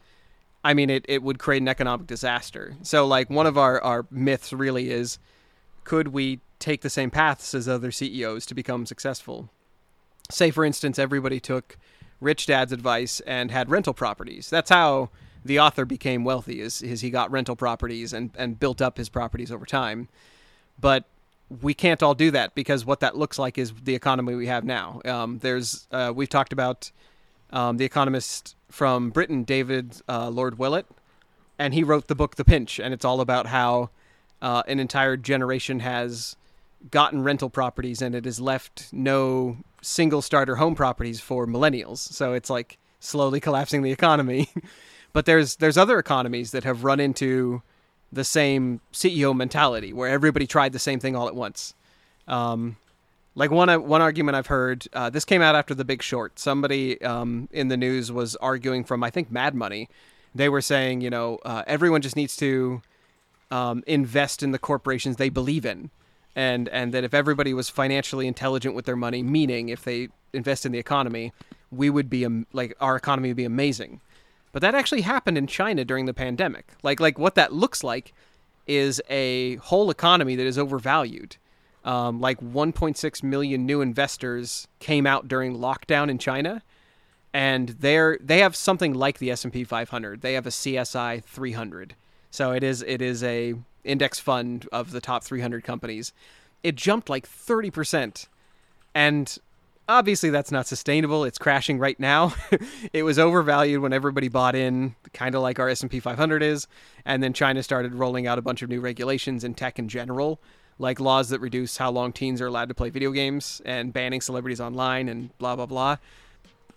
[0.62, 2.76] I mean, it, it would create an economic disaster.
[2.82, 5.18] So, like, one of our, our myths really is
[5.84, 9.48] could we take the same paths as other CEOs to become successful?
[10.30, 11.78] Say, for instance, everybody took
[12.20, 14.50] Rich Dad's advice and had rental properties.
[14.50, 15.08] That's how
[15.42, 19.08] the author became wealthy, is, is he got rental properties and, and built up his
[19.08, 20.08] properties over time.
[20.78, 21.04] But
[21.62, 24.64] we can't all do that because what that looks like is the economy we have
[24.64, 25.01] now.
[25.05, 26.90] Um, there's uh, we've talked about
[27.53, 30.86] um, the economist from Britain, David uh, Lord Willett,
[31.59, 33.90] and he wrote the book The Pinch, and it's all about how
[34.40, 36.36] uh, an entire generation has
[36.90, 41.98] gotten rental properties and it has left no single starter home properties for millennials.
[41.98, 44.48] So it's like slowly collapsing the economy.
[45.12, 47.62] but there's there's other economies that have run into
[48.12, 51.74] the same CEO mentality where everybody tried the same thing all at once.
[52.26, 52.76] Um,
[53.34, 56.38] like one one argument I've heard, uh, this came out after The Big Short.
[56.38, 59.88] Somebody um, in the news was arguing from I think Mad Money.
[60.34, 62.82] They were saying, you know, uh, everyone just needs to
[63.50, 65.90] um, invest in the corporations they believe in,
[66.34, 70.66] and and that if everybody was financially intelligent with their money, meaning if they invest
[70.66, 71.32] in the economy,
[71.70, 74.00] we would be like our economy would be amazing.
[74.53, 76.72] But that actually happened in China during the pandemic.
[76.82, 78.12] Like like what that looks like
[78.66, 81.36] is a whole economy that is overvalued.
[81.84, 86.62] Um, like 1.6 million new investors came out during lockdown in China,
[87.32, 90.20] and they're they have something like the S&P 500.
[90.20, 91.94] They have a CSI 300,
[92.30, 96.12] so it is it is a index fund of the top 300 companies.
[96.62, 98.28] It jumped like 30 percent,
[98.94, 99.38] and
[99.91, 101.24] obviously that's not sustainable.
[101.24, 102.34] It's crashing right now.
[102.93, 106.66] it was overvalued when everybody bought in, kind of like our S&P 500 is,
[107.05, 110.41] and then China started rolling out a bunch of new regulations in tech in general
[110.80, 114.20] like laws that reduce how long teens are allowed to play video games and banning
[114.20, 115.99] celebrities online and blah blah blah.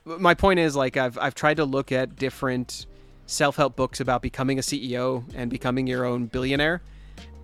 [0.05, 2.85] My point is like I've I've tried to look at different
[3.25, 6.81] self-help books about becoming a CEO and becoming your own billionaire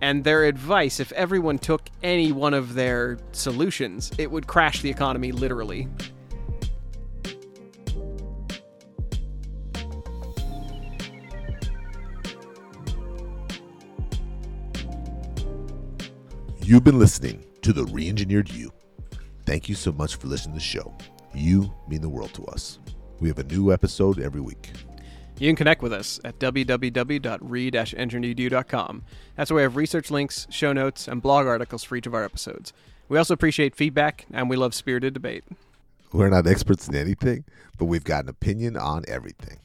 [0.00, 4.90] and their advice if everyone took any one of their solutions, it would crash the
[4.90, 5.88] economy literally.
[16.62, 18.72] You've been listening to the Reengineered You.
[19.44, 20.96] Thank you so much for listening to the show.
[21.34, 22.78] You mean the world to us.
[23.18, 24.70] We have a new episode every week.
[25.40, 29.02] You can connect with us at www.re-engineeredyou.com.
[29.36, 32.24] That's where we have research links, show notes, and blog articles for each of our
[32.24, 32.74] episodes.
[33.08, 35.44] We also appreciate feedback, and we love spirited debate.
[36.12, 37.44] We're not experts in anything,
[37.78, 39.56] but we've got an opinion on everything.